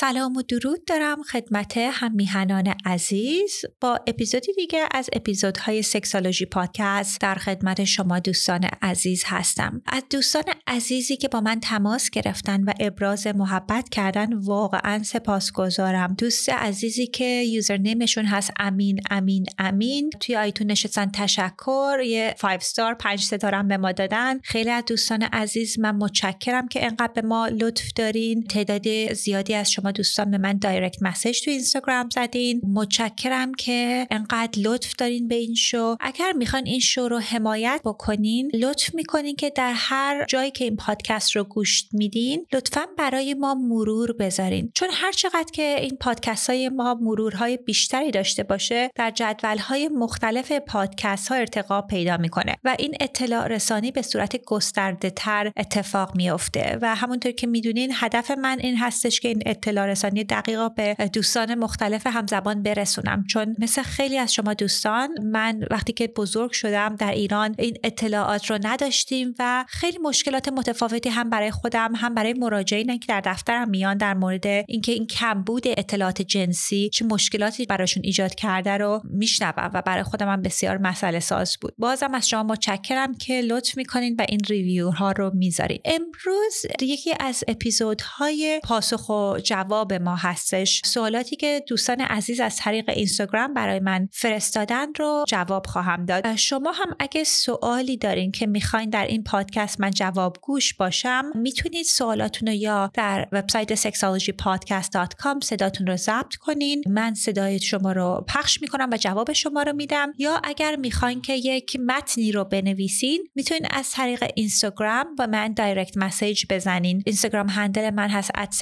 سلام 0.00 0.36
و 0.36 0.42
درود 0.42 0.84
دارم 0.84 1.22
خدمت 1.22 1.76
هم 1.76 2.12
میهنان 2.12 2.74
عزیز 2.84 3.64
با 3.80 4.00
اپیزودی 4.06 4.52
دیگه 4.52 4.84
از 4.90 5.10
اپیزودهای 5.12 5.82
Sexology 5.82 6.46
پادکست 6.46 7.20
در 7.20 7.34
خدمت 7.34 7.84
شما 7.84 8.18
دوستان 8.18 8.64
عزیز 8.82 9.22
هستم. 9.26 9.82
از 9.86 10.02
دوستان 10.10 10.42
عزیزی 10.66 11.16
که 11.16 11.28
با 11.28 11.40
من 11.40 11.60
تماس 11.60 12.10
گرفتن 12.10 12.64
و 12.64 12.72
ابراز 12.80 13.26
محبت 13.26 13.88
کردن 13.88 14.32
واقعا 14.32 15.02
سپاسگزارم. 15.02 16.14
دوست 16.18 16.48
عزیزی 16.48 17.06
که 17.06 17.24
username 17.24 17.91
شون 17.91 18.24
هست 18.24 18.52
امین 18.58 19.00
امین 19.10 19.46
امین. 19.58 20.10
توی 20.20 20.36
iTunes 20.36 20.66
نشستن 20.66 21.10
تشکر 21.10 21.98
یه 22.04 22.34
5 22.40 22.62
star 22.62 22.94
5 22.94 23.20
ستاره 23.22 23.62
به 23.62 23.76
ما 23.76 23.92
دادن. 23.92 24.38
خیلی 24.38 24.70
از 24.70 24.84
دوستان 24.84 25.22
عزیز 25.22 25.78
من 25.78 25.96
متشکرم 25.96 26.68
که 26.68 26.86
انقدر 26.86 27.12
به 27.14 27.22
ما 27.22 27.48
لطف 27.48 27.92
دارین. 27.96 28.42
تعداد 28.42 29.12
زیادی 29.12 29.54
از 29.54 29.70
شما 29.72 29.87
دوستان 29.92 30.30
به 30.30 30.38
من 30.38 30.58
direct 30.58 31.02
message 31.02 31.44
تو 31.44 31.50
اینستاگرام 31.50 32.08
زدین. 32.14 32.60
متشکرم 32.72 33.54
که 33.54 34.06
انقدر 34.10 34.62
لطف 34.62 34.92
دارین 34.98 35.28
به 35.28 35.34
این 35.34 35.54
شو. 35.54 35.96
اگر 36.00 36.32
می‌خوان 36.32 36.66
این 36.66 36.80
شو 36.80 37.08
رو 37.08 37.18
حمایت 37.18 37.80
بکنین 37.84 38.50
لطف 38.54 38.94
می‌کنین 38.94 39.36
که 39.36 39.50
در 39.50 39.72
هر 39.76 40.24
جایی 40.28 40.50
که 40.50 40.64
این 40.64 40.76
پادکست 40.76 41.36
رو 41.36 41.44
گوش 41.44 41.84
میدین 41.92 42.46
لطفا 42.52 42.86
برای 42.98 43.34
ما 43.34 43.54
مرور 43.54 44.12
بذارین. 44.12 44.70
چون 44.74 44.88
هر 44.92 45.12
چقدر 45.12 45.50
که 45.52 45.76
این 45.80 45.96
پادکست 46.00 46.50
های 46.50 46.68
ما 46.68 46.94
مرورهای 46.94 47.56
بیشتری 47.56 48.10
داشته 48.10 48.42
باشه 48.42 48.90
در 48.94 49.10
جدول 49.10 49.58
های 49.58 49.88
مختلف 49.88 50.52
پادکست 50.52 51.28
ها 51.28 51.34
ارتقا 51.34 51.82
پیدا 51.82 52.16
می‌کنه 52.16 52.56
و 52.64 52.76
این 52.78 52.94
اطلاع 53.00 53.46
رسانی 53.46 53.90
به 53.90 54.02
صورت 54.02 54.44
گسترده 54.44 55.10
تر 55.10 55.52
اتفاق 55.56 56.16
میافته. 56.16 56.78
و 56.82 56.94
همونطور 56.94 57.32
که 57.32 57.46
می‌دونین 57.46 57.92
هدف 57.94 58.30
من 58.30 58.58
این 58.60 58.76
هستش 58.76 59.20
که 59.20 59.28
این 59.28 59.42
اطلاع 59.46 59.77
رسانی 59.84 60.24
دقیقا 60.24 60.68
به 60.68 60.96
دوستان 61.12 61.54
مختلف 61.54 62.06
همزبان 62.06 62.62
برسونم. 62.62 63.24
چون 63.28 63.56
مثل 63.58 63.82
خیلی 63.82 64.18
از 64.18 64.34
شما 64.34 64.54
دوستان 64.54 65.22
من 65.22 65.64
وقتی 65.70 65.92
که 65.92 66.06
بزرگ 66.06 66.52
شدم 66.52 66.96
در 66.96 67.10
ایران 67.10 67.54
این 67.58 67.76
اطلاعات 67.84 68.50
رو 68.50 68.58
نداشتیم 68.62 69.34
و 69.38 69.64
خیلی 69.68 69.98
مشکلات 69.98 70.48
متفاوتی 70.48 71.08
هم 71.08 71.30
برای 71.30 71.50
خودم 71.50 71.92
هم 71.94 72.14
برای 72.14 72.32
مراجعین 72.32 72.98
که 72.98 73.06
در 73.08 73.20
دفترم 73.20 73.70
میان 73.70 73.96
در 73.96 74.14
مورد 74.14 74.46
اینکه 74.46 74.92
این 74.92 75.06
کمبود 75.06 75.62
اطلاعات 75.66 76.22
جنسی 76.22 76.88
چه 76.88 77.04
مشکلاتی 77.04 77.66
براشون 77.66 78.02
ایجاد 78.04 78.34
کرده 78.34 78.76
رو 78.76 79.02
میشنوم 79.04 79.70
و 79.74 79.82
برای 79.82 80.02
خودم 80.02 80.28
هم 80.28 80.42
بسیار 80.42 80.78
مسئله 80.78 81.20
ساز 81.20 81.56
بود. 81.60 81.74
بازم 81.78 82.14
از 82.14 82.28
شما 82.28 82.42
متشکرم 82.42 83.14
که 83.14 83.40
لطف 83.40 83.76
می‌کنین 83.76 84.16
و 84.18 84.24
این 84.28 84.40
ریویو 84.48 84.90
ها 84.90 85.12
رو 85.12 85.30
می‌ذارین. 85.34 85.78
امروز 85.84 86.66
یکی 86.80 87.14
از 87.20 87.44
اپیزودهای 87.48 88.60
پاسخ 88.64 89.08
و 89.08 89.38
جواب 89.44 89.67
ما 90.02 90.16
هستش. 90.16 90.82
سوالاتی 90.84 91.36
که 91.36 91.64
دوستان 91.68 92.00
عزیز 92.00 92.40
از 92.40 92.56
طریق 92.56 92.88
اینستاگرام 92.88 93.54
برای 93.54 93.80
من 93.80 94.08
فرستادن 94.12 94.86
رو 94.98 95.24
جواب 95.28 95.66
خواهم 95.66 96.04
داد. 96.04 96.36
شما 96.36 96.72
هم 96.72 96.96
اگه 96.98 97.24
سوالی 97.24 97.96
دارین 97.96 98.32
که 98.32 98.46
می‌خواین 98.46 98.90
در 98.90 99.06
این 99.06 99.24
پادکست 99.24 99.80
من 99.80 99.90
جواب 99.90 100.36
گوش 100.42 100.74
باشم 100.74 101.24
می‌تونید 101.34 101.84
سوالاتون 101.84 102.48
رو 102.48 102.54
یا 102.54 102.90
در 102.94 103.28
وبسایت 103.32 103.74
sexologypodcast.com 103.74 105.44
صداتون 105.44 105.86
رو 105.86 105.96
ضبط 105.96 106.34
کنین. 106.34 106.84
من 106.86 107.14
صدای 107.14 107.58
شما 107.58 107.92
رو 107.92 108.24
پخش 108.28 108.62
می‌کنم 108.62 108.88
و 108.92 108.96
جواب 108.96 109.32
شما 109.32 109.62
رو 109.62 109.72
میدم. 109.72 110.12
یا 110.18 110.40
اگر 110.44 110.76
می‌خواین 110.76 111.20
که 111.20 111.32
یک 111.32 111.76
متنی 111.86 112.32
رو 112.32 112.44
بنویسین 112.44 113.28
می‌تونید 113.34 113.66
از 113.70 113.90
طریق 113.90 114.24
اینستاگرام 114.34 115.14
با 115.14 115.26
من 115.26 115.52
دایرکت 115.52 115.96
مسیج 115.96 116.44
بزنین. 116.50 117.02
اینستاگرام 117.06 117.48
هندل 117.48 117.90
من 117.90 118.08
هست 118.08 118.30
at 118.30 118.54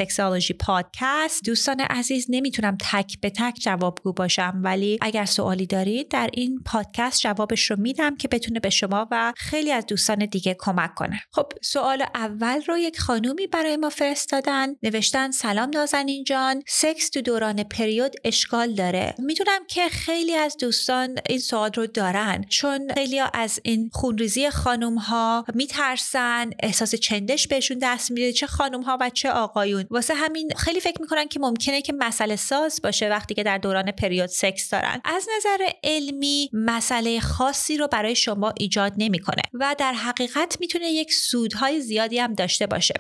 پادکست. 1.01 1.45
دوستان 1.45 1.81
عزیز 1.81 2.27
نمی‌تونم 2.29 2.77
تک 2.93 3.21
به 3.21 3.31
تک 3.31 3.55
جوابگو 3.61 4.13
باشم 4.13 4.61
ولی 4.65 4.99
اگر 5.01 5.25
سوالی 5.25 5.67
دارید 5.67 6.09
در 6.09 6.31
این 6.33 6.63
پادکست 6.65 7.21
جوابش 7.21 7.71
رو 7.71 7.77
میدم 7.81 8.17
که 8.17 8.29
بتونه 8.29 8.61
به 8.61 8.71
شما 8.71 9.09
و 9.11 9.33
خیلی 9.37 9.73
از 9.73 9.87
دوستان 9.87 10.27
دیگه 10.27 10.57
کمک 10.59 10.95
کنه. 10.95 11.21
خب 11.33 11.47
سوال 11.63 12.05
اول 12.15 12.63
رو 12.69 12.79
یک 12.79 13.01
خانومی 13.01 13.47
برای 13.47 13.77
ما 13.77 13.91
فرستادن. 13.91 14.69
نوشتن 14.83 15.31
سلام 15.31 15.71
نازنین 15.75 16.25
جان 16.25 16.63
سکس 16.69 17.11
تو 17.11 17.21
دوران 17.21 17.63
پریود 17.63 18.13
اشکال 18.25 18.75
داره. 18.75 19.15
می‌دونم 19.19 19.67
که 19.69 19.89
خیلی 19.89 20.35
از 20.35 20.57
دوستان 20.61 21.19
این 21.29 21.39
سوال 21.39 21.71
رو 21.75 21.87
دارن 21.87 22.45
چون 22.49 22.89
خیلی 22.95 23.21
از 23.35 23.61
این 23.65 23.91
خونریزی 23.93 24.51
خانم 24.51 24.99
ها 24.99 25.45
میترسن 25.55 26.51
احساس 26.63 26.95
چندش 26.95 27.49
بهشون 27.49 27.79
دست 27.83 28.11
میده 28.11 28.33
چه 28.33 28.47
خانم 28.47 28.83
ها 28.83 28.99
و 29.01 29.11
چه 29.11 29.31
آقایون. 29.31 29.85
واسه 29.91 30.15
همین 30.15 30.49
خیلی 30.57 30.76
فکر 30.81 31.01
می‌کنن 31.01 31.29
که 31.29 31.41
ممکنه 31.41 31.83
که 31.83 31.93
مسئله 31.93 32.37
ساز 32.37 32.81
باشه 32.83 33.09
وقتی 33.09 33.35
که 33.35 33.43
در 33.43 33.59
دوران 33.59 33.91
پریود 33.91 34.27
سکس 34.27 34.71
دارن. 34.71 35.01
از 35.05 35.29
نظر 35.37 35.69
علمی 35.85 36.51
مسئله 36.53 37.21
خاصی 37.21 37.77
رو 37.77 37.89
برای 37.89 38.17
شما 38.17 38.53
ایجاد 38.59 38.93
نمی‌کنه 38.97 39.43
و 39.55 39.77
در 39.79 39.93
حقیقت 39.93 40.57
می‌تونه 40.61 40.91
یک 40.91 41.13
سودهای 41.13 41.81
زیادی 41.81 42.19
هم 42.19 42.35
داشته 42.35 42.67
باشه. 42.67 42.95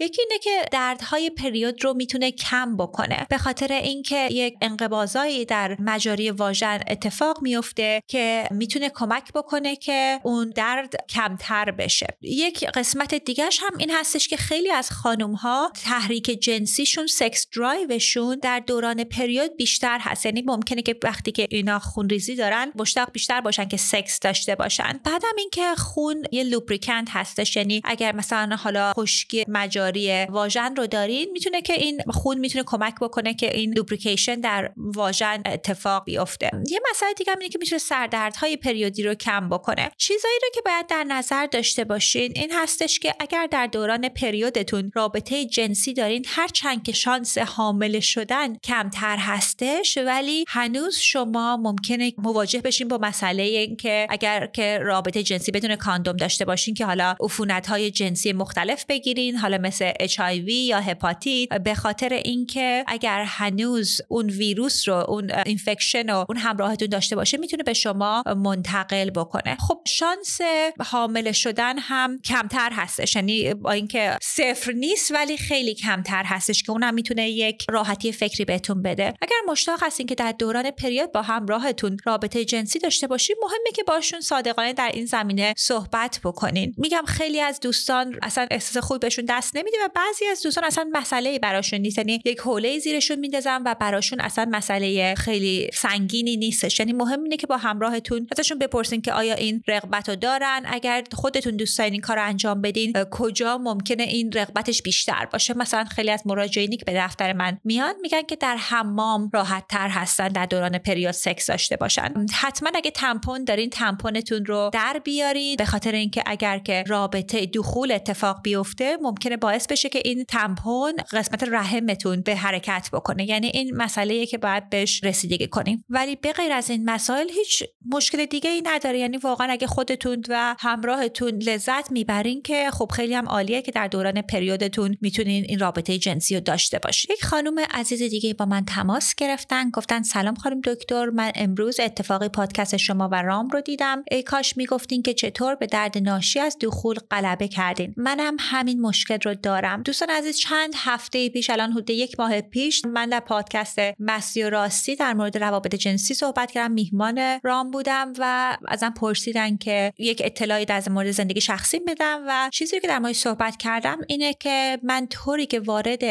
یکی 0.00 0.22
اینه 0.22 0.38
که 0.38 0.64
دردهای 0.72 1.30
پریود 1.30 1.84
رو 1.84 1.94
می‌تونه 1.94 2.30
کم 2.30 2.76
بکنه. 2.76 3.26
به 3.30 3.38
خاطر 3.38 3.72
اینکه 3.72 4.28
یک 4.30 4.54
انقباضایی 4.60 5.44
در 5.44 5.76
مجاری 5.80 6.30
واژن 6.30 6.80
اتفاق 6.88 7.42
میفته 7.42 8.02
که 8.06 8.48
می‌تونه 8.50 8.90
کمک 8.90 9.32
بکنه 9.32 9.76
که 9.76 10.20
اون 10.22 10.50
درد 10.50 10.94
کمتر 11.08 11.70
بشه. 11.70 12.06
یک 12.22 12.64
قسمت 12.64 13.14
دیگهش 13.14 13.60
هم 13.62 13.78
این 13.78 13.90
هستش 13.90 14.28
که 14.28 14.36
خیلی 14.36 14.70
از 14.70 14.90
خانم 14.90 15.32
ها 15.32 15.72
تحریک 15.84 16.24
جنسیشون 16.24 17.06
sex 17.18 17.46
drive 17.56 18.02
شون 18.02 18.38
در 18.42 18.60
دوران 18.66 19.04
پریود 19.04 19.56
بیشتر 19.56 19.98
هست. 20.00 20.26
یعنی 20.26 20.42
ممکنه 20.42 20.82
که 20.82 20.96
وقتی 21.02 21.32
که 21.32 21.46
اینا 21.50 21.78
خونریزی 21.78 22.36
دارن 22.36 22.72
مشتاق 22.74 23.12
بیشتر 23.12 23.40
باشن 23.40 23.68
که 23.68 23.76
سکس 23.76 24.20
داشته 24.20 24.54
باشن. 24.54 25.00
بعدم 25.04 25.28
اینکه 25.38 25.74
خون 25.74 26.22
یه 26.32 26.44
lubricant 26.44 27.08
هستش. 27.10 27.56
یعنی 27.56 27.80
اگر 27.84 28.14
مثلا 28.14 28.56
حالا 28.56 28.92
خشکی 28.92 29.44
مجاری 29.48 30.24
واژن 30.24 30.76
رو 30.76 30.86
دارین 30.86 31.30
می‌تونه 31.32 31.62
که 31.62 31.72
این 31.72 32.00
خون 32.08 32.38
می‌تونه 32.38 32.64
کمک 32.66 32.94
بکنه 33.00 33.34
که 33.34 33.56
این 33.56 33.74
lubrication 33.74 34.40
در 34.40 34.72
واژن 34.76 35.42
اتفاق 35.46 36.04
بیفته. 36.04 36.50
یه 36.70 36.80
مسئله 36.90 37.14
دیگه 37.14 37.32
اینه 37.32 37.48
که 37.48 37.58
می‌تونه 37.58 37.78
سردردهای 37.78 38.56
پریودی 38.56 39.02
رو 39.02 39.14
کم 39.14 39.48
بکنه. 39.48 39.90
چیزایی 39.96 40.38
رو 40.42 40.48
که 40.54 40.60
باید 40.64 40.86
در 40.86 41.04
نظر 41.04 41.46
داشته 41.46 41.84
باشین 41.84 42.32
این 42.36 42.52
هستش 42.52 42.98
که 42.98 43.14
اگر 43.20 43.48
در 43.50 43.66
دوران 43.66 44.08
پریودتون 44.08 44.90
رابطه 44.94 45.44
جنسی 45.44 45.94
دارین 45.94 46.24
هر 46.28 46.48
چند 46.48 46.82
که 46.82 46.92
شانس 47.08 47.38
حامله 47.38 48.00
شدن 48.00 48.56
کمتر 48.56 49.16
هستش 49.18 49.98
ولی 50.06 50.44
هنوز 50.48 50.96
شما 50.96 51.56
ممکنه 51.56 52.12
مواجه 52.18 52.60
بشین 52.60 52.88
با 52.88 52.98
مسئله 53.02 53.42
اینکه 53.42 54.06
اگر 54.10 54.46
که 54.46 54.78
رابطه 54.82 55.22
جنسی 55.22 55.52
بدون 55.52 55.76
کاندوم 55.76 56.16
داشته 56.16 56.44
باشین 56.44 56.74
که 56.74 56.86
حالا 56.86 57.14
عفونت 57.20 57.66
های 57.66 57.90
جنسی 57.90 58.32
مختلف 58.32 58.84
بگیرین 58.88 59.36
حالا 59.36 59.58
مثل 59.58 59.92
HIV 59.92 60.48
یا 60.48 60.80
هپاتیت 60.80 61.48
به 61.48 61.74
خاطر 61.74 62.12
اینکه 62.12 62.84
اگر 62.86 63.24
هنوز 63.26 64.00
اون 64.08 64.26
ویروس 64.26 64.88
رو 64.88 64.94
اون 64.94 65.30
infection 65.46 66.10
و 66.10 66.24
اون 66.28 66.38
همراهتون 66.38 66.88
داشته 66.88 67.16
باشه 67.16 67.36
می‌تونه 67.36 67.62
به 67.62 67.72
شما 67.72 68.22
منتقل 68.36 69.10
بکنه. 69.10 69.56
خب 69.56 69.80
شانس 69.86 70.38
حامل 70.80 71.32
شدن 71.32 71.78
هم 71.78 72.18
کمتر 72.18 72.70
هستش 72.72 73.16
یعنی 73.16 73.54
با 73.54 73.70
اینکه 73.70 74.16
صفر 74.22 74.72
نیست 74.72 75.12
ولی 75.14 75.36
خیلی 75.36 75.74
کمتر 75.74 76.24
هستش 76.24 76.62
که 76.62 76.72
اونم 76.72 76.97
می‌تونه 76.98 77.30
یک 77.30 77.64
راحتی 77.70 78.12
فکری 78.12 78.44
بهتون 78.44 78.82
بده. 78.82 79.14
اگر 79.22 79.36
مشتاق 79.48 79.78
هستین 79.82 80.06
که 80.06 80.14
در 80.14 80.32
دوران 80.32 80.70
پریود 80.70 81.12
با 81.12 81.22
همراهتون 81.22 81.96
رابطه 82.04 82.44
جنسی 82.44 82.78
داشته 82.78 83.06
باشین 83.06 83.36
مهمه 83.42 83.70
که 83.74 83.82
باشون 83.82 84.20
صادقانه 84.20 84.72
در 84.72 84.90
این 84.94 85.06
زمینه 85.06 85.54
صحبت 85.56 86.20
بکنین. 86.24 86.74
میگم 86.76 87.02
خیلی 87.06 87.40
از 87.40 87.60
دوستان 87.60 88.18
اصلا 88.22 88.46
احساس 88.50 88.84
خوب 88.84 89.00
بهشون 89.00 89.24
دست 89.28 89.56
نمیده 89.56 89.76
و 89.84 89.88
بعضی 89.94 90.26
از 90.26 90.42
دوستان 90.42 90.64
اصلا 90.64 90.90
مسئله 90.92 91.38
براشون 91.38 91.78
نیست. 91.78 91.98
یعنی 91.98 92.20
یک 92.24 92.40
حوله 92.40 92.78
زیرشون 92.78 93.18
میندازن 93.18 93.62
و 93.64 93.74
براشون 93.80 94.20
اصلا 94.20 94.48
مسئله 94.50 95.14
خیلی 95.14 95.70
سنگینی 95.72 96.36
نیستش. 96.36 96.80
یعنی 96.80 96.92
مهم 96.92 97.22
اینه 97.22 97.36
که 97.36 97.46
با 97.46 97.56
همراهتون 97.56 98.26
ازشون 98.38 98.58
بپرسین 98.58 99.00
که 99.02 99.12
آیا 99.12 99.34
این 99.34 99.62
رغبت 99.68 100.08
رو 100.08 100.16
دارن؟ 100.16 100.62
اگر 100.66 101.04
خودتون 101.12 101.56
دوست 101.56 101.78
دارین 101.78 101.92
این 101.92 102.02
کار 102.02 102.18
انجام 102.18 102.62
بدین 102.62 102.92
کجا 103.10 103.58
ممکنه 103.58 104.02
این 104.02 104.32
رغبتش 104.32 104.82
بیشتر 104.82 105.28
باشه؟ 105.32 105.58
مثلا 105.58 105.84
خیلی 105.84 106.10
از 106.10 106.26
مراجعینی 106.26 106.76
به 106.88 106.94
دفتر 106.94 107.32
من 107.32 107.58
میان 107.64 107.94
میگن 108.02 108.22
که 108.22 108.36
در 108.36 108.56
حمام 108.56 109.30
راحت 109.32 109.64
تر 109.68 109.88
هستن 109.88 110.28
در 110.28 110.46
دوران 110.46 110.78
پریود 110.78 111.10
سکس 111.10 111.46
داشته 111.46 111.76
باشن. 111.76 112.26
حتما 112.32 112.70
اگه 112.74 112.90
تمپون 112.90 113.44
دارین 113.44 113.70
تمپونتون 113.70 114.46
رو 114.46 114.70
در 114.72 115.00
بیارید 115.04 115.58
به 115.58 115.64
خاطر 115.64 115.92
اینکه 115.92 116.22
اگر 116.26 116.58
که 116.58 116.84
رابطه 116.86 117.46
دخول 117.46 117.92
اتفاق 117.92 118.42
بیفته 118.42 118.98
ممکنه 119.02 119.36
باعث 119.36 119.66
بشه 119.66 119.88
که 119.88 120.02
این 120.04 120.24
تمپون 120.24 120.92
قسمت 121.12 121.42
رحمتون 121.42 122.20
به 122.20 122.36
حرکت 122.36 122.88
بکنه. 122.92 123.28
یعنی 123.28 123.46
این 123.46 123.76
مسئله 123.76 124.26
که 124.26 124.38
باید 124.38 124.70
بهش 124.70 125.04
رسیدگی 125.04 125.48
کنیم. 125.48 125.84
ولی 125.88 126.16
به 126.16 126.32
غیر 126.32 126.52
از 126.52 126.70
این 126.70 126.90
مسائل 126.90 127.28
هیچ 127.30 127.62
مشکل 127.92 128.26
دیگه 128.26 128.50
ای 128.50 128.62
نداره. 128.66 128.98
یعنی 128.98 129.16
واقعا 129.16 129.46
اگه 129.50 129.66
خودتون 129.66 130.22
و 130.28 130.56
همراهتون 130.58 131.30
لذت 131.30 131.92
می‌برین 131.92 132.42
که 132.42 132.70
خب 132.70 132.90
خیلی 132.94 133.14
هم 133.14 133.28
عالیه 133.28 133.62
که 133.62 133.72
در 133.72 133.88
دوران 133.88 134.22
پریودتون 134.22 134.96
می‌تونین 135.00 135.44
این 135.48 135.58
رابطه 135.58 135.98
جنسی 135.98 136.34
رو 136.34 136.40
داشته 136.40 136.77
باشید 136.78 137.10
یک 137.10 137.24
خانم 137.24 137.58
عزیز 137.58 138.02
دیگه 138.02 138.34
با 138.34 138.44
من 138.44 138.64
تماس 138.64 139.14
گرفتن 139.14 139.70
گفتن 139.70 140.02
سلام 140.02 140.34
خانم 140.34 140.60
دکتر 140.60 141.06
من 141.06 141.32
امروز 141.34 141.80
اتفاقی 141.80 142.28
پادکست 142.28 142.76
شما 142.76 143.08
و 143.12 143.22
رام 143.22 143.48
رو 143.48 143.60
دیدم. 143.60 144.04
ای 144.10 144.22
کاش 144.22 144.56
می‌گفتین 144.56 145.02
که 145.02 145.14
چطور 145.14 145.54
به 145.54 145.66
درد 145.66 145.98
ناشی 145.98 146.40
از 146.40 146.56
دخول 146.60 146.96
غلبه 147.10 147.48
کردین. 147.48 147.94
منم 147.96 148.36
همین 148.40 148.80
مشکل 148.80 149.18
رو 149.24 149.34
دارم. 149.34 149.82
دوستان 149.82 150.10
عزیز 150.10 150.38
چند 150.38 150.72
هفته 150.76 151.28
پیش 151.28 151.50
الان 151.50 151.72
حدود 151.72 151.90
یک 151.90 152.20
ماه 152.20 152.40
پیش 152.40 152.84
من 152.84 153.08
در 153.08 153.20
پادکست 153.20 153.78
مستی 153.98 154.42
و 154.42 154.50
راستی 154.50 154.96
در 154.96 155.14
مورد 155.14 155.38
روابط 155.38 155.74
جنسی 155.74 156.14
صحبت 156.14 156.50
کردم. 156.50 156.72
میهمان 156.72 157.40
رام 157.42 157.70
بودم 157.70 158.12
و 158.18 158.56
ازم 158.68 158.90
پرسیدن 158.90 159.56
که 159.56 159.92
یک 159.98 160.22
اطلاعی 160.24 160.64
در 160.64 160.82
مورد 160.90 161.10
زندگی 161.10 161.40
شخصی 161.40 161.78
بدم 161.78 162.24
و 162.28 162.50
چیزی 162.52 162.80
که 162.80 162.88
در 162.88 162.98
مورد 162.98 163.12
صحبت 163.12 163.56
کردم 163.56 163.98
اینه 164.08 164.34
که 164.34 164.78
من 164.82 165.06
طوری 165.06 165.46
که 165.46 165.60
وارد 165.60 166.04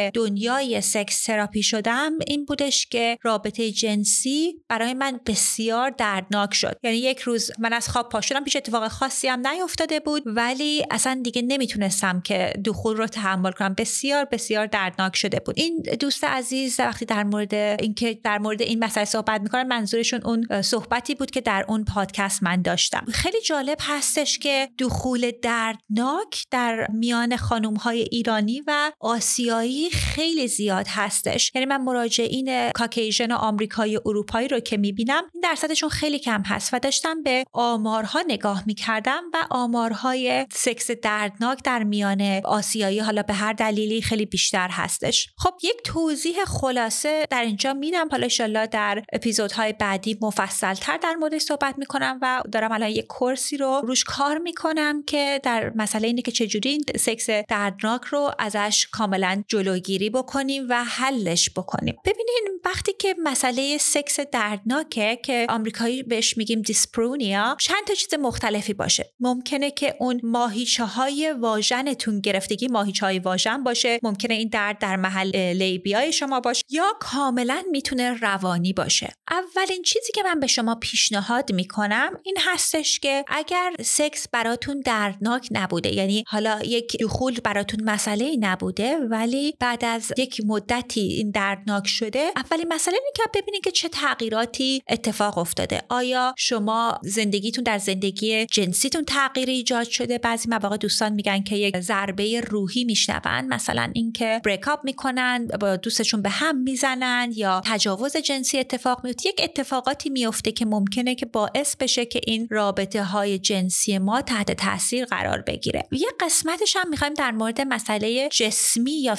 دنیای 0.57 0.81
سکس 0.81 1.23
تراپی 1.23 1.63
شدم 1.63 2.11
این 2.27 2.45
بودش 2.45 2.85
که 2.85 3.17
رابطه 3.21 3.71
جنسی 3.71 4.61
برای 4.69 4.93
من 4.93 5.19
بسیار 5.25 5.89
دردناک 5.89 6.53
شد. 6.53 6.77
یعنی 6.83 6.97
یک 6.97 7.19
روز 7.19 7.51
من 7.59 7.73
از 7.73 7.89
خواب 7.89 8.09
پا 8.09 8.21
شدم 8.21 8.43
پیش 8.43 8.55
اتفاق 8.55 8.87
خاصی 8.87 9.27
هم 9.27 9.47
نیفتاده 9.47 9.99
بود 9.99 10.23
ولی 10.25 10.85
اصلا 10.91 11.21
دیگه 11.23 11.41
نمی‌تونستم 11.41 12.21
که 12.21 12.53
دخول 12.65 12.97
رو 12.97 13.07
تحمل 13.07 13.51
کنم. 13.51 13.73
بسیار 13.77 14.25
بسیار 14.25 14.65
دردناک 14.65 15.15
شده 15.15 15.39
بود. 15.39 15.59
این 15.59 15.81
دوست 15.99 16.23
عزیز 16.23 16.79
وقتی 16.79 17.05
در 17.05 17.23
مورد 17.23 17.53
اینکه 17.53 18.19
در 18.23 18.37
مورد 18.37 18.61
این 18.61 18.83
مسئله 18.83 19.05
صحبت 19.05 19.41
می‌کنن 19.41 19.67
منظورشون 19.67 20.21
اون 20.25 20.61
صحبتی 20.61 21.15
بود 21.15 21.31
که 21.31 21.41
در 21.41 21.65
اون 21.67 21.85
پادکست 21.85 22.43
من 22.43 22.61
داشتم. 22.61 23.05
خیلی 23.13 23.41
جالب 23.41 23.77
هستش 23.81 24.39
که 24.39 24.69
دخول 24.79 25.31
دردناک 25.41 26.45
در 26.51 26.87
میان 26.93 27.37
خانم 27.37 27.75
های 27.75 28.01
ایرانی 28.01 28.63
و 28.67 28.91
آسیایی 28.99 29.89
خیلی 29.89 30.46
زیاد 30.47 30.85
هستش. 30.89 31.51
یعنی 31.55 31.65
من 31.65 31.77
مراجعین 31.77 32.71
کاکیژن 32.71 33.31
و 33.31 33.35
آمریکایی 33.35 33.97
اروپایی 33.97 34.47
رو 34.47 34.59
که 34.59 34.77
می‌بینم 34.77 35.23
این 35.33 35.41
درصدشون 35.43 35.89
خیلی 35.89 36.19
کم 36.19 36.41
هست 36.41 36.73
و 36.73 36.79
داشتم 36.79 37.23
به 37.23 37.43
آمارها 37.53 38.23
نگاه 38.27 38.63
می‌کردم 38.65 39.23
و 39.33 39.37
آمارهای 39.49 40.45
سکس 40.53 40.91
دردناک 40.91 41.63
در 41.63 41.83
میان 41.83 42.21
آسیایی 42.43 42.99
حالا 42.99 43.21
به 43.23 43.33
هر 43.33 43.53
دلیلی 43.53 44.01
خیلی 44.01 44.25
بیشتر 44.25 44.67
هستش. 44.71 45.29
خب 45.37 45.53
یک 45.63 45.75
توضیح 45.83 46.45
خلاصه 46.45 47.25
در 47.29 47.41
اینجا 47.41 47.73
میدم. 47.73 48.07
حالا 48.11 48.23
انشالله 48.23 48.67
در 48.67 49.03
اپیزودهای 49.13 49.73
بعدی 49.73 50.17
مفصلتر 50.21 50.97
در 50.97 51.13
مورد 51.13 51.37
صحبت 51.37 51.75
می‌کنم 51.77 52.19
و 52.21 52.41
دارم 52.51 52.71
الان 52.71 52.89
یک 52.89 53.07
کورسی 53.07 53.57
رو 53.57 53.81
روش 53.87 54.03
کار 54.03 54.37
می‌کنم 54.37 55.03
که 55.03 55.39
در 55.43 55.71
مسئله 55.75 56.07
اینه 56.07 56.21
که 56.21 56.31
چجوری 56.31 56.69
این 56.69 56.83
سکس 56.99 57.29
دردناک 57.29 58.01
رو 58.03 58.31
ازش 58.39 58.87
کاملا 58.91 59.43
جلوگیری 59.47 60.09
بکنیم 60.09 60.36
و 60.69 60.83
حلش 60.83 61.49
بکنیم. 61.49 61.95
ببینین 62.05 62.59
وقتی 62.65 62.93
که 62.99 63.15
مسئله 63.23 63.77
سکس 63.77 64.19
دردناکه 64.19 65.19
که 65.25 65.45
آمریکایی 65.49 66.03
بهش 66.03 66.37
میگیم 66.37 66.61
دیسپرونیا 66.61 67.57
چند 67.59 67.83
تا 67.87 67.93
چیز 67.93 68.13
مختلفی 68.19 68.73
باشه. 68.73 69.13
ممکنه 69.19 69.71
که 69.71 69.95
اون 69.99 70.21
ماهیچه 70.23 70.85
های 70.85 71.31
واژنتون 71.39 72.19
گرفتگی 72.19 72.67
ماهیچه 72.67 73.05
های 73.05 73.19
واژن 73.19 73.63
باشه. 73.63 73.99
ممکنه 74.03 74.33
این 74.33 74.49
درد 74.49 74.79
در 74.79 74.95
محل 74.95 75.53
لیبیای 75.53 76.13
شما 76.13 76.39
باشه. 76.39 76.61
یا 76.69 76.93
کاملا 76.99 77.63
می‌تونه 77.71 78.13
روانی 78.13 78.73
باشه. 78.73 79.13
اولین 79.31 79.81
چیزی 79.81 80.11
که 80.15 80.23
من 80.23 80.39
به 80.39 80.47
شما 80.47 80.75
پیشنهاد 80.75 81.51
می‌کنم 81.51 82.11
این 82.23 82.35
هستش 82.39 82.99
که 82.99 83.25
اگر 83.27 83.73
سکس 83.81 84.27
براتون 84.27 84.79
دردناک 84.79 85.47
نبوده 85.51 85.95
یعنی 85.95 86.23
حالا 86.27 86.59
یک 86.65 86.97
دخول 87.01 87.39
براتون 87.43 87.83
مسئله 87.83 88.35
نبوده 88.39 88.97
ولی 88.97 89.55
بعد 89.59 89.85
از 89.85 90.11
یک 90.17 90.41
مدتی 90.45 91.01
این 91.01 91.31
دردناک 91.31 91.87
شده 91.87 92.31
اولین 92.35 92.73
مسئله 92.73 92.95
اینه 92.95 93.11
که 93.15 93.41
ببینید 93.41 93.63
که 93.63 93.71
چه 93.71 93.89
تغییراتی 93.89 94.83
اتفاق 94.89 95.37
افتاده. 95.37 95.81
آیا 95.89 96.33
شما 96.37 96.99
زندگیتون 97.03 97.63
در 97.63 97.77
زندگی 97.77 98.45
جنسیتون 98.45 99.03
تغییری 99.05 99.51
ایجاد 99.51 99.89
شده؟ 99.89 100.17
بعضی 100.17 100.49
مواقع 100.49 100.77
دوستان 100.77 101.13
میگن 101.13 101.43
که 101.43 101.55
یک 101.55 101.79
ضربه 101.79 102.41
روحی 102.41 102.83
میشنون 102.83 103.47
مثلا 103.47 103.91
اینکه 103.93 104.41
بریک 104.45 104.67
اپ 104.67 104.79
می‌کنن 104.83 105.47
با 105.59 105.75
دوستشون 105.75 106.21
به 106.21 106.29
هم 106.29 106.57
می‌زنن 106.57 107.31
یا 107.35 107.61
تجاوز 107.65 108.17
جنسی 108.17 108.59
اتفاق 108.59 109.05
میفته 109.05 109.29
یک 109.29 109.41
اتفاقاتی 109.43 110.09
میفته 110.09 110.51
که 110.51 110.65
ممکنه 110.65 111.15
که 111.15 111.25
باعث 111.25 111.75
بشه 111.75 112.05
که 112.05 112.21
این 112.27 112.47
رابطه 112.51 113.03
های 113.03 113.39
جنسی 113.39 113.97
ما 113.97 114.21
تحت 114.21 114.51
تاثیر 114.51 115.05
قرار 115.05 115.41
بگیره. 115.41 115.87
یه 115.91 116.07
قسمتش 116.19 116.75
هم 116.75 116.89
می‌خوایم 116.89 117.13
در 117.13 117.31
مورد 117.31 117.61
مسئله 117.61 118.29
جسمی 118.31 119.01
یا 119.01 119.15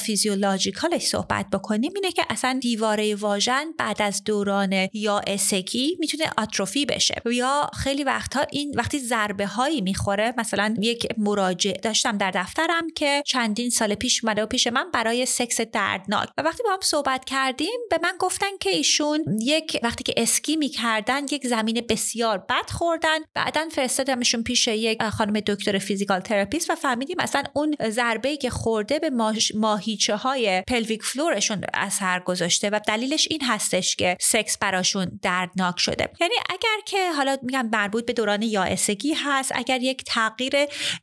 فیزیولوژیکالش 0.89 1.07
صحبت 1.07 1.47
بکنیم 1.51 1.93
اینه 1.95 2.13
که 2.13 2.23
اصلا 2.31 2.59
دیواره 2.63 3.15
واژن 3.15 3.65
بعد 3.79 4.03
از 4.03 4.25
دوران 4.25 4.89
یا 4.93 5.21
اسکی 5.27 5.97
می‌تونه 6.01 6.25
آتروفی 6.37 6.87
بشه 6.87 7.23
یا 7.33 7.71
خیلی 7.75 8.05
وقتها 8.05 8.43
این 8.53 8.75
وقتی 8.77 8.99
ضربه 8.99 9.47
هایی 9.47 9.81
می‌خوره 9.81 10.35
مثلا 10.39 10.75
یک 10.81 11.07
مراجع 11.19 11.73
داشتم 11.73 12.19
در 12.19 12.31
دفترم 12.31 12.91
که 12.97 13.23
چندین 13.27 13.71
سال 13.71 13.95
پیش 13.95 14.25
اومده 14.25 14.43
و 14.43 14.47
پیش 14.47 14.67
من 14.67 14.91
برای 14.91 15.27
سکس 15.27 15.61
دردناک 15.61 16.29
و 16.39 16.43
وقتی 16.43 16.63
با 16.63 16.71
هم 16.71 16.79
صحبت 16.83 17.25
کردیم 17.25 17.81
به 17.91 17.99
من 18.03 18.13
گفتن 18.19 18.57
که 18.61 18.71
ایشون 18.71 19.25
یک 19.41 19.81
وقتی 19.83 20.05
که 20.05 20.15
اسکی 20.17 20.57
می‌کردن 20.57 21.25
یک 21.25 21.47
زمین 21.47 21.87
بسیار 21.89 22.39
بد 22.39 22.71
خوردن. 22.71 23.19
بعدا 23.35 23.69
فرستادمشون 23.73 24.43
پیش 24.43 24.67
یک 24.69 25.03
خانم 25.03 25.41
دکتر 25.41 25.79
physical 25.79 26.21
therapist 26.21 26.71
و 26.71 26.75
فهمیدیم 26.75 27.17
مثلا 27.19 27.43
اون 27.55 27.75
ضربه 27.89 28.37
که 28.37 28.51
خورده 28.51 28.99
به 28.99 29.11
ماهیچه 29.55 30.17
های 30.17 30.63
pelvic 30.79 31.03
floor 31.03 31.37
شون 31.37 31.65
اثر 31.75 32.21
گذاشته 32.21 32.71
و 32.71 32.81
دلیلش 32.87 33.29
این 33.31 33.41
هستش 33.45 33.97
که 33.97 34.17
سکس 34.21 34.59
براشون 34.59 35.19
دردناک 35.23 35.79
شده. 35.79 36.11
یعنی 36.21 36.35
اگر 36.51 36.85
که 36.87 37.13
حالا 37.13 37.37
میگم 37.43 37.69
مربوط 37.73 38.07
به 38.07 38.13
دوران 38.13 38.43
یائسگی 38.43 39.15
هست 39.15 39.53
اگر 39.55 39.83
یک 39.83 40.05
تغییر 40.05 40.53